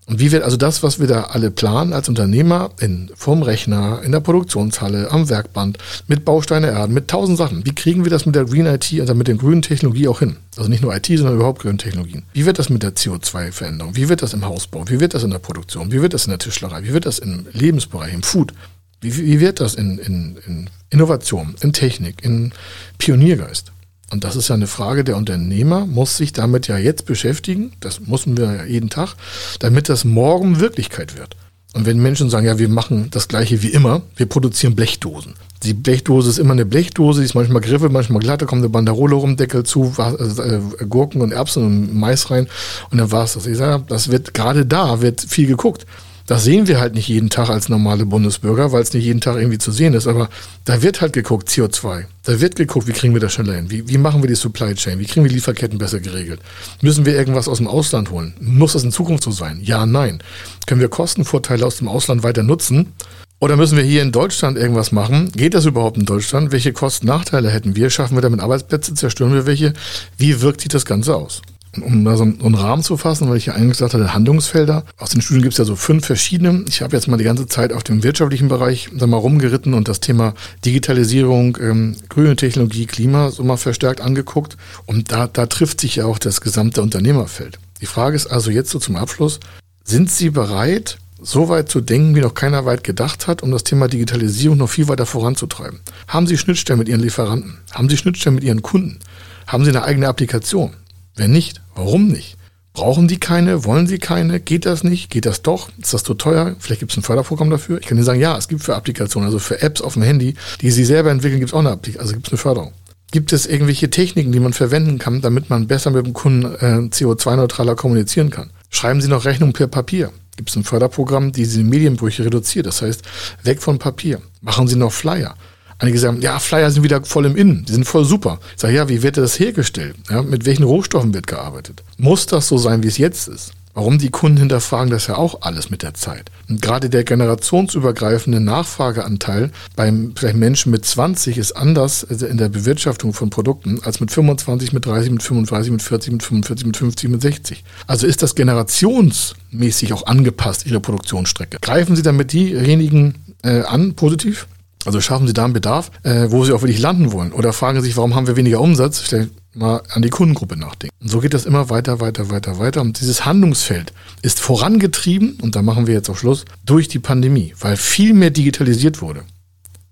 Und 0.07 0.19
wie 0.19 0.33
wird 0.33 0.43
also 0.43 0.57
das, 0.57 0.83
was 0.83 0.99
wir 0.99 1.07
da 1.07 1.23
alle 1.25 1.53
planen 1.53 1.93
als 1.93 2.09
Unternehmer, 2.09 2.71
in, 2.81 3.11
vom 3.15 3.43
Rechner, 3.43 4.03
in 4.03 4.11
der 4.11 4.19
Produktionshalle, 4.19 5.13
am 5.13 5.29
Werkband, 5.29 5.79
mit 6.09 6.25
Bausteine 6.25 6.67
erden, 6.67 6.93
mit 6.93 7.07
tausend 7.07 7.39
Sachen, 7.39 7.65
wie 7.65 7.75
kriegen 7.75 8.03
wir 8.03 8.11
das 8.11 8.27
mit 8.27 8.35
der 8.35 8.45
Green 8.45 8.67
IT, 8.67 8.93
also 8.99 9.15
mit 9.15 9.29
der 9.29 9.37
grünen 9.37 9.63
Technologie 9.63 10.09
auch 10.09 10.19
hin? 10.19 10.37
Also 10.57 10.69
nicht 10.69 10.83
nur 10.83 10.95
IT, 10.95 11.07
sondern 11.07 11.37
überhaupt 11.37 11.63
grüne 11.63 11.79
Technologien. 11.79 12.25
Wie 12.33 12.45
wird 12.45 12.59
das 12.59 12.69
mit 12.69 12.83
der 12.83 12.97
CO2-Veränderung? 12.97 13.95
Wie 13.95 14.09
wird 14.09 14.23
das 14.23 14.35
im 14.35 14.45
Hausbau? 14.45 14.85
Wie 14.89 14.99
wird 14.99 15.15
das 15.15 15.23
in 15.23 15.31
der 15.31 15.39
Produktion? 15.39 15.93
Wie 15.93 16.03
wird 16.03 16.15
das 16.15 16.25
in 16.25 16.31
der 16.31 16.41
Tischlerei? 16.41 16.83
Wie 16.83 16.93
wird 16.93 17.07
das 17.07 17.21
im 17.21 17.47
Lebensbereich, 17.53 18.13
im 18.13 18.25
Food? 18.25 18.53
Wie, 19.03 19.17
wie 19.17 19.41
wird 19.41 19.61
das 19.61 19.75
in, 19.75 19.99
in, 19.99 20.39
in 20.47 20.71
Innovation, 20.89 21.55
in 21.61 21.73
Technik, 21.73 22.25
in 22.25 22.53
Pioniergeist? 22.99 23.73
Und 24.11 24.25
das 24.25 24.37
ist 24.37 24.49
ja 24.49 24.55
eine 24.55 24.67
Frage, 24.67 25.05
der 25.05 25.17
Unternehmer 25.17 25.87
muss 25.87 26.17
sich 26.17 26.33
damit 26.33 26.69
ja 26.69 26.79
jetzt 26.79 27.07
beschäftigen, 27.07 27.73
das 27.81 28.01
müssen 28.01 28.37
wir 28.37 28.55
ja 28.55 28.65
jeden 28.65 28.91
Tag, 28.91 29.15
damit 29.59 29.89
das 29.89 30.05
morgen 30.05 30.61
Wirklichkeit 30.61 31.19
wird. 31.19 31.37
Und 31.75 31.87
wenn 31.87 32.01
Menschen 32.03 32.29
sagen, 32.29 32.47
ja, 32.47 32.59
wir 32.59 32.69
machen 32.69 33.09
das 33.11 33.29
gleiche 33.29 33.63
wie 33.63 33.71
immer, 33.71 34.03
wir 34.17 34.27
produzieren 34.27 34.77
Blechdosen. 34.77 35.35
Die 35.63 35.73
Blechdose 35.73 36.29
ist 36.29 36.39
immer 36.39 36.53
eine 36.53 36.67
Blechdose, 36.67 37.21
die 37.21 37.25
ist 37.25 37.35
manchmal 37.35 37.63
Griffe, 37.63 37.89
manchmal 37.89 38.21
glatt, 38.21 38.43
da 38.43 38.47
kommt 38.47 38.61
eine 38.61 38.69
Banderole 38.69 39.15
rum, 39.15 39.37
Deckel 39.37 39.65
zu, 39.65 39.95
äh, 39.97 40.85
Gurken 40.85 41.23
und 41.23 41.33
Erbsen 41.33 41.65
und 41.65 41.95
Mais 41.95 42.31
rein 42.31 42.49
und 42.91 42.99
dann 42.99 43.11
war 43.11 43.25
es 43.25 43.35
das. 43.35 43.47
Ich 43.47 43.57
sage, 43.57 43.85
das 43.89 44.11
wird 44.11 44.35
gerade 44.35 44.67
da, 44.67 45.01
wird 45.01 45.23
viel 45.23 45.47
geguckt. 45.47 45.87
Das 46.33 46.45
sehen 46.45 46.67
wir 46.67 46.81
halt 46.81 46.95
nicht 46.95 47.09
jeden 47.09 47.29
Tag 47.29 47.51
als 47.51 47.69
normale 47.69 48.07
Bundesbürger, 48.07 48.73
weil 48.73 48.81
es 48.81 48.95
nicht 48.95 49.05
jeden 49.05 49.21
Tag 49.21 49.37
irgendwie 49.37 49.59
zu 49.59 49.71
sehen 49.71 49.93
ist. 49.93 50.07
Aber 50.07 50.31
da 50.65 50.81
wird 50.81 51.03
halt 51.03 51.13
geguckt, 51.13 51.51
CO2. 51.51 52.07
Da 52.23 52.41
wird 52.41 52.57
geguckt, 52.57 52.87
wie 52.87 52.93
kriegen 52.93 53.13
wir 53.13 53.21
das 53.21 53.35
schneller 53.35 53.53
hin? 53.53 53.71
Wie, 53.71 53.87
wie 53.87 53.99
machen 53.99 54.23
wir 54.23 54.29
die 54.29 54.35
Supply 54.35 54.75
Chain? 54.75 54.99
Wie 54.99 55.05
kriegen 55.05 55.27
wir 55.27 55.31
Lieferketten 55.31 55.77
besser 55.77 56.01
geregelt? 56.01 56.41
Müssen 56.81 57.05
wir 57.05 57.15
irgendwas 57.15 57.49
aus 57.49 57.59
dem 57.59 57.67
Ausland 57.67 58.11
holen? 58.11 58.33
Muss 58.41 58.73
das 58.73 58.83
in 58.83 58.93
Zukunft 58.93 59.25
so 59.25 59.31
sein? 59.31 59.61
Ja, 59.63 59.85
nein. 59.85 60.23
Können 60.67 60.81
wir 60.81 60.89
Kostenvorteile 60.89 61.67
aus 61.67 61.77
dem 61.77 61.89
Ausland 61.89 62.23
weiter 62.23 62.43
nutzen? 62.43 62.95
Oder 63.39 63.59
müssen 63.59 63.77
wir 63.77 63.85
hier 63.85 64.01
in 64.01 64.11
Deutschland 64.11 64.57
irgendwas 64.57 64.91
machen? 64.91 65.33
Geht 65.33 65.53
das 65.53 65.67
überhaupt 65.67 65.99
in 65.99 66.07
Deutschland? 66.07 66.51
Welche 66.51 66.73
Kosten, 66.73 67.09
Nachteile 67.09 67.51
hätten 67.51 67.77
wir? 67.77 67.91
Schaffen 67.91 68.17
wir 68.17 68.23
damit 68.23 68.41
Arbeitsplätze? 68.41 68.95
Zerstören 68.95 69.35
wir 69.35 69.45
welche? 69.45 69.75
Wie 70.17 70.41
wirkt 70.41 70.63
sich 70.63 70.71
das 70.71 70.87
Ganze 70.87 71.15
aus? 71.15 71.43
Um 71.81 72.05
da 72.05 72.17
so 72.17 72.25
einen 72.25 72.55
Rahmen 72.55 72.83
zu 72.83 72.97
fassen, 72.97 73.29
weil 73.31 73.39
ich 73.39 73.47
ja 73.47 73.55
eigentlich 73.55 73.73
gesagt 73.73 73.95
hatte, 73.95 74.13
Handlungsfelder. 74.13 74.85
Aus 74.99 75.11
den 75.11 75.23
Studien 75.23 75.43
gibt 75.43 75.55
es 75.55 75.59
ja 75.59 75.65
so 75.65 75.77
fünf 75.77 76.07
verschiedene. 76.07 76.65
Ich 76.69 76.83
habe 76.83 76.95
jetzt 76.95 77.09
mal 77.09 77.17
die 77.17 77.25
ganze 77.25 77.47
Zeit 77.47 77.73
auf 77.73 77.83
dem 77.83 78.03
wirtschaftlichen 78.03 78.49
Bereich 78.49 78.91
da 78.93 79.07
mal 79.07 79.17
rumgeritten 79.17 79.73
und 79.73 79.89
das 79.89 80.01
Thema 80.01 80.35
Digitalisierung, 80.65 81.57
ähm, 81.61 81.97
grüne 82.09 82.37
Technologie, 82.37 82.87
Klima 82.87 83.31
so 83.31 83.43
mal 83.43 83.57
verstärkt 83.57 84.01
angeguckt. 84.01 84.57
Und 84.87 85.13
da, 85.13 85.27
da 85.27 85.47
trifft 85.47 85.81
sich 85.81 85.97
ja 85.97 86.05
auch 86.05 86.19
das 86.19 86.41
gesamte 86.41 86.83
Unternehmerfeld. 86.83 87.59
Die 87.81 87.87
Frage 87.87 88.17
ist 88.17 88.27
also 88.27 88.51
jetzt 88.51 88.71
so 88.71 88.79
zum 88.79 88.97
Abschluss, 88.97 89.41
sind 89.85 90.11
Sie 90.11 90.31
bereit, 90.31 90.99
so 91.21 91.49
weit 91.49 91.69
zu 91.69 91.81
denken, 91.81 92.15
wie 92.15 92.21
noch 92.21 92.35
keiner 92.35 92.67
weit 92.67 92.85
gedacht 92.85 93.27
hat, 93.27 93.43
um 93.43 93.51
das 93.51 93.65
Thema 93.65 93.89
Digitalisierung 93.89 94.59
noch 94.59 94.69
viel 94.69 94.89
weiter 94.89 95.07
voranzutreiben? 95.07 95.81
Haben 96.07 96.27
Sie 96.27 96.37
Schnittstellen 96.37 96.79
mit 96.79 96.89
Ihren 96.89 97.01
Lieferanten? 97.01 97.59
Haben 97.71 97.89
Sie 97.89 97.97
Schnittstellen 97.97 98.35
mit 98.35 98.45
Ihren 98.45 98.63
Kunden? 98.63 98.99
Haben 99.47 99.65
Sie 99.65 99.71
eine 99.71 99.85
eigene 99.85 100.09
Applikation? 100.09 100.73
Wenn 101.15 101.33
nicht, 101.33 101.61
warum 101.75 102.09
nicht? 102.09 102.37
Brauchen 102.75 103.07
die 103.07 103.21
keine? 103.21 103.65
Wollen 103.65 103.87
sie 103.87 103.99
keine? 103.99 104.41
Geht 104.41 104.65
das 104.65 104.83
nicht? 104.83 105.11
Geht 105.11 105.27
das 105.27 105.43
doch? 105.43 105.69
Ist 105.79 105.93
das 105.93 106.05
zu 106.05 106.15
teuer? 106.15 106.57
Vielleicht 106.59 106.81
gibt 106.81 106.93
es 106.93 106.97
ein 106.97 107.03
Förderprogramm 107.03 107.51
dafür. 107.51 107.79
Ich 107.79 107.87
kann 107.87 107.99
Ihnen 107.99 108.05
sagen, 108.05 108.21
ja, 108.21 108.37
es 108.39 108.49
gibt 108.49 108.63
für 108.63 108.75
Applikationen, 108.75 109.27
also 109.27 109.39
für 109.39 109.61
Apps 109.61 109.83
auf 109.83 109.93
dem 109.93 110.03
Handy, 110.03 110.35
die 110.63 110.71
Sie 110.71 110.85
selber 110.85 111.11
entwickeln, 111.11 111.41
gibt 111.41 111.51
es 111.51 111.55
auch 111.55 111.59
eine 111.61 111.71
Applikation, 111.71 112.03
also 112.03 112.15
gibt 112.15 112.29
es 112.29 112.33
eine 112.33 112.39
Förderung. 112.39 112.73
Gibt 113.11 113.35
es 113.35 113.45
irgendwelche 113.45 113.91
Techniken, 113.91 114.33
die 114.33 114.41
man 114.41 114.55
verwenden 114.55 114.99
kann, 114.99 115.21
damit 115.21 115.51
man 115.51 115.67
besser 115.67 115.91
mit 115.91 116.07
dem 116.07 116.15
Kunden 116.15 116.47
äh, 116.47 116.89
CO2-neutraler 116.89 117.75
kommunizieren 117.75 118.31
kann? 118.31 118.51
Schreiben 118.71 119.03
Sie 119.03 119.09
noch 119.09 119.27
Rechnung 119.27 119.53
per 119.53 119.67
Papier. 119.67 120.11
Gibt 120.39 120.49
es 120.49 120.57
ein 120.57 120.65
Förderprogramm, 120.65 121.31
die 121.31 121.43
diese 121.43 121.63
Medienbrüche 121.63 122.25
reduziert? 122.25 122.65
Das 122.65 122.81
heißt, 122.81 123.03
weg 123.43 123.61
von 123.61 123.79
Papier. 123.79 124.23
Machen 124.41 124.67
Sie 124.67 124.77
noch 124.77 124.93
Flyer. 124.93 125.35
Einige 125.83 125.99
sagen, 125.99 126.21
ja, 126.21 126.39
Flyer 126.39 126.71
sind 126.71 126.85
wieder 126.85 127.05
voll 127.05 127.27
im 127.27 127.35
Innen, 127.35 127.65
die 127.65 127.73
sind 127.73 127.87
voll 127.87 128.05
super. 128.05 128.39
Ich 128.55 128.61
sage, 128.61 128.73
ja, 128.73 128.89
wie 128.89 129.03
wird 129.03 129.17
das 129.17 129.41
hergestellt? 129.41 129.97
Ja, 130.09 130.23
mit 130.23 130.47
welchen 130.47 130.63
Rohstoffen 130.63 131.13
wird 131.13 131.27
gearbeitet? 131.27 131.83
Muss 131.99 132.27
das 132.27 132.47
so 132.47 132.57
sein, 132.57 132.85
wie 132.85 132.87
es 132.87 132.99
jetzt 132.99 133.27
ist? 133.27 133.51
Warum 133.75 133.99
die 133.99 134.11
Kunden 134.11 134.39
hinterfragen 134.39 134.91
das 134.91 135.09
ja 135.09 135.17
auch 135.17 135.43
alles 135.43 135.71
mit 135.71 135.83
der 135.83 135.95
Zeit. 135.95 136.31
Und 136.49 136.63
gerade 136.63 136.89
der 136.89 137.03
generationsübergreifende 137.03 138.39
Nachfrageanteil 138.39 139.51
beim 139.75 140.13
vielleicht 140.15 140.37
Menschen 140.37 140.71
mit 140.71 140.85
20 140.85 141.37
ist 141.37 141.53
anders 141.53 142.05
in 142.05 142.37
der 142.37 142.49
Bewirtschaftung 142.49 143.13
von 143.13 143.31
Produkten 143.31 143.81
als 143.83 143.99
mit 143.99 144.13
25, 144.13 144.73
mit 144.73 144.87
30, 144.87 145.11
mit 145.11 145.23
35, 145.25 145.73
mit 145.73 145.83
40, 145.83 146.13
mit 146.13 146.23
45, 146.23 146.67
mit 146.67 146.77
50, 146.77 147.11
mit 147.11 147.23
60. 147.23 147.65
Also 147.89 148.07
ist 148.07 148.23
das 148.23 148.37
generationsmäßig 148.37 149.93
auch 149.95 150.07
angepasst, 150.07 150.65
Ihre 150.65 150.79
Produktionsstrecke. 150.79 151.59
Greifen 151.61 151.97
Sie 151.97 152.03
damit 152.03 152.33
diejenigen 152.33 153.17
äh, 153.43 153.63
an, 153.63 153.95
positiv? 153.95 154.47
Also 154.85 155.01
schaffen 155.01 155.27
Sie 155.27 155.33
da 155.33 155.45
einen 155.45 155.53
Bedarf, 155.53 155.91
äh, 156.03 156.27
wo 156.31 156.45
Sie 156.45 156.53
auch 156.53 156.63
wirklich 156.63 156.81
landen 156.81 157.13
wollen. 157.13 157.33
Oder 157.33 157.53
fragen 157.53 157.81
Sie 157.81 157.87
sich, 157.87 157.97
warum 157.97 158.15
haben 158.15 158.27
wir 158.27 158.37
weniger 158.37 158.61
Umsatz? 158.61 159.03
Stell 159.05 159.31
mal 159.55 159.83
an 159.91 160.03
die 160.03 160.11
Kundengruppe 160.11 160.57
nachdenken. 160.57 160.95
Und 161.01 161.09
so 161.09 161.21
geht 161.21 161.35
das 161.35 161.45
immer 161.45 161.69
weiter, 161.71 162.01
weiter, 162.01 162.31
weiter, 162.31 162.59
weiter. 162.59 162.81
Und 162.81 163.01
dieses 163.01 163.25
Handlungsfeld 163.25 163.93
ist 164.23 164.41
vorangetrieben, 164.41 165.39
und 165.43 165.57
da 165.57 165.63
machen 165.63 165.87
wir 165.87 165.95
jetzt 165.95 166.09
auch 166.11 166.17
Schluss, 166.17 166.45
durch 166.65 166.89
die 166.89 166.99
Pandemie, 166.99 167.55
weil 167.61 167.77
viel 167.77 168.15
mehr 168.15 168.31
digitalisiert 168.31 169.03
wurde. 169.03 169.25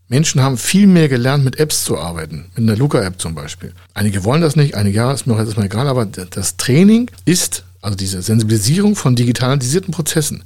Menschen 0.09 0.43
haben 0.43 0.57
viel 0.57 0.89
mehr 0.89 1.09
gelernt, 1.09 1.45
mit 1.45 1.61
Apps 1.61 1.85
zu 1.85 1.97
arbeiten, 1.97 2.47
mit 2.57 2.69
einer 2.69 2.77
Luca-App 2.77 3.21
zum 3.21 3.37
Beispiel. 3.37 3.73
Einige 3.95 4.25
wollen 4.25 4.43
das 4.43 4.57
nicht, 4.57 4.75
einige 4.75 4.97
ja, 4.97 5.13
ist 5.13 5.27
mir 5.27 5.35
auch 5.35 5.39
jetzt 5.39 5.57
mal 5.57 5.67
egal, 5.67 5.87
aber 5.87 6.05
das 6.05 6.57
Training 6.57 7.09
ist, 7.27 7.65
also 7.81 7.97
diese 7.97 8.21
Sensibilisierung 8.21 8.97
von 8.97 9.15
digitalisierten 9.15 9.93
Prozessen, 9.93 10.43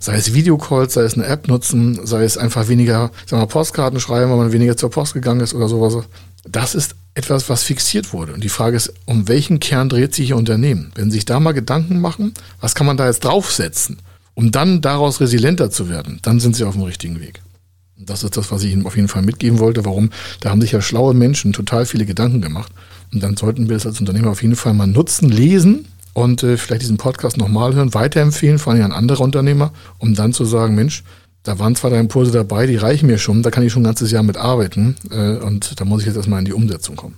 sei 0.00 0.16
es 0.16 0.34
Videocalls, 0.34 0.94
sei 0.94 1.02
es 1.02 1.14
eine 1.14 1.26
App 1.26 1.46
nutzen, 1.46 2.04
sei 2.04 2.24
es 2.24 2.36
einfach 2.36 2.66
weniger, 2.68 3.12
sagen 3.26 3.42
wir 3.42 3.46
Postkarten 3.46 4.00
schreiben, 4.00 4.30
weil 4.30 4.38
man 4.38 4.52
weniger 4.52 4.76
zur 4.76 4.90
Post 4.90 5.14
gegangen 5.14 5.40
ist 5.40 5.54
oder 5.54 5.68
sowas. 5.68 6.04
Das 6.48 6.74
ist 6.74 6.96
etwas, 7.14 7.48
was 7.50 7.62
fixiert 7.62 8.12
wurde. 8.12 8.32
Und 8.32 8.42
die 8.42 8.48
Frage 8.48 8.76
ist, 8.76 8.92
um 9.04 9.28
welchen 9.28 9.60
Kern 9.60 9.90
dreht 9.90 10.14
sich 10.14 10.30
Ihr 10.30 10.36
Unternehmen? 10.36 10.90
Wenn 10.94 11.10
Sie 11.10 11.18
sich 11.18 11.26
da 11.26 11.38
mal 11.38 11.52
Gedanken 11.52 12.00
machen, 12.00 12.32
was 12.60 12.74
kann 12.74 12.86
man 12.86 12.96
da 12.96 13.06
jetzt 13.06 13.24
draufsetzen, 13.24 13.98
um 14.34 14.50
dann 14.50 14.80
daraus 14.80 15.20
resilienter 15.20 15.70
zu 15.70 15.90
werden, 15.90 16.18
dann 16.22 16.40
sind 16.40 16.56
Sie 16.56 16.64
auf 16.64 16.74
dem 16.74 16.84
richtigen 16.84 17.20
Weg. 17.20 17.42
Und 17.98 18.08
das 18.08 18.24
ist 18.24 18.38
das, 18.38 18.50
was 18.50 18.62
ich 18.62 18.72
Ihnen 18.72 18.86
auf 18.86 18.96
jeden 18.96 19.08
Fall 19.08 19.22
mitgeben 19.22 19.58
wollte. 19.58 19.84
Warum? 19.84 20.10
Da 20.40 20.48
haben 20.48 20.62
sich 20.62 20.72
ja 20.72 20.80
schlaue 20.80 21.12
Menschen 21.12 21.52
total 21.52 21.84
viele 21.84 22.06
Gedanken 22.06 22.40
gemacht. 22.40 22.72
Und 23.12 23.22
dann 23.22 23.36
sollten 23.36 23.68
wir 23.68 23.76
es 23.76 23.84
als 23.84 24.00
Unternehmer 24.00 24.30
auf 24.30 24.42
jeden 24.42 24.56
Fall 24.56 24.72
mal 24.72 24.86
nutzen, 24.86 25.28
lesen, 25.28 25.86
und 26.20 26.42
äh, 26.42 26.56
vielleicht 26.56 26.82
diesen 26.82 26.96
Podcast 26.96 27.36
nochmal 27.36 27.74
hören, 27.74 27.94
weiterempfehlen, 27.94 28.58
vor 28.58 28.72
allem 28.72 28.84
an 28.84 28.92
andere 28.92 29.22
Unternehmer, 29.22 29.72
um 29.98 30.14
dann 30.14 30.32
zu 30.32 30.44
sagen, 30.44 30.74
Mensch, 30.74 31.04
da 31.42 31.58
waren 31.58 31.74
zwei, 31.74 31.88
drei 31.88 31.98
Impulse 31.98 32.32
dabei, 32.32 32.66
die 32.66 32.76
reichen 32.76 33.06
mir 33.06 33.18
schon, 33.18 33.42
da 33.42 33.50
kann 33.50 33.64
ich 33.64 33.72
schon 33.72 33.82
ein 33.82 33.86
ganzes 33.86 34.10
Jahr 34.10 34.22
mit 34.22 34.36
arbeiten 34.36 34.96
äh, 35.10 35.36
und 35.36 35.80
da 35.80 35.84
muss 35.84 36.00
ich 36.00 36.06
jetzt 36.06 36.16
erstmal 36.16 36.40
in 36.40 36.44
die 36.44 36.52
Umsetzung 36.52 36.96
kommen. 36.96 37.16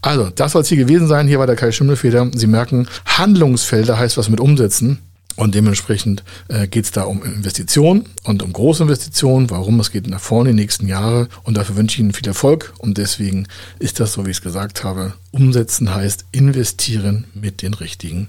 Also, 0.00 0.30
das 0.30 0.52
soll 0.52 0.62
es 0.62 0.68
hier 0.68 0.78
gewesen 0.78 1.08
sein. 1.08 1.26
Hier 1.26 1.40
war 1.40 1.46
der 1.46 1.56
Kai 1.56 1.72
Schimmelfeder. 1.72 2.30
Sie 2.34 2.46
merken, 2.46 2.86
Handlungsfelder 3.04 3.98
heißt 3.98 4.16
was 4.16 4.28
mit 4.28 4.40
Umsetzen. 4.40 4.98
Und 5.36 5.56
dementsprechend 5.56 6.22
äh, 6.46 6.68
geht 6.68 6.84
es 6.84 6.92
da 6.92 7.02
um 7.02 7.24
Investitionen 7.24 8.04
und 8.22 8.44
um 8.44 8.52
große 8.52 8.84
Investitionen. 8.84 9.50
Warum? 9.50 9.80
Es 9.80 9.90
geht 9.90 10.06
nach 10.06 10.20
vorne 10.20 10.50
in 10.50 10.56
die 10.56 10.62
nächsten 10.62 10.86
Jahre. 10.86 11.28
Und 11.42 11.56
dafür 11.56 11.76
wünsche 11.76 11.96
ich 11.96 12.00
Ihnen 12.00 12.12
viel 12.12 12.28
Erfolg. 12.28 12.72
Und 12.78 12.98
deswegen 12.98 13.48
ist 13.80 13.98
das, 13.98 14.12
so 14.12 14.26
wie 14.26 14.30
ich 14.30 14.36
es 14.36 14.42
gesagt 14.42 14.84
habe, 14.84 15.14
umsetzen 15.32 15.92
heißt 15.92 16.26
investieren 16.30 17.24
mit 17.34 17.62
den 17.62 17.74
richtigen 17.74 18.28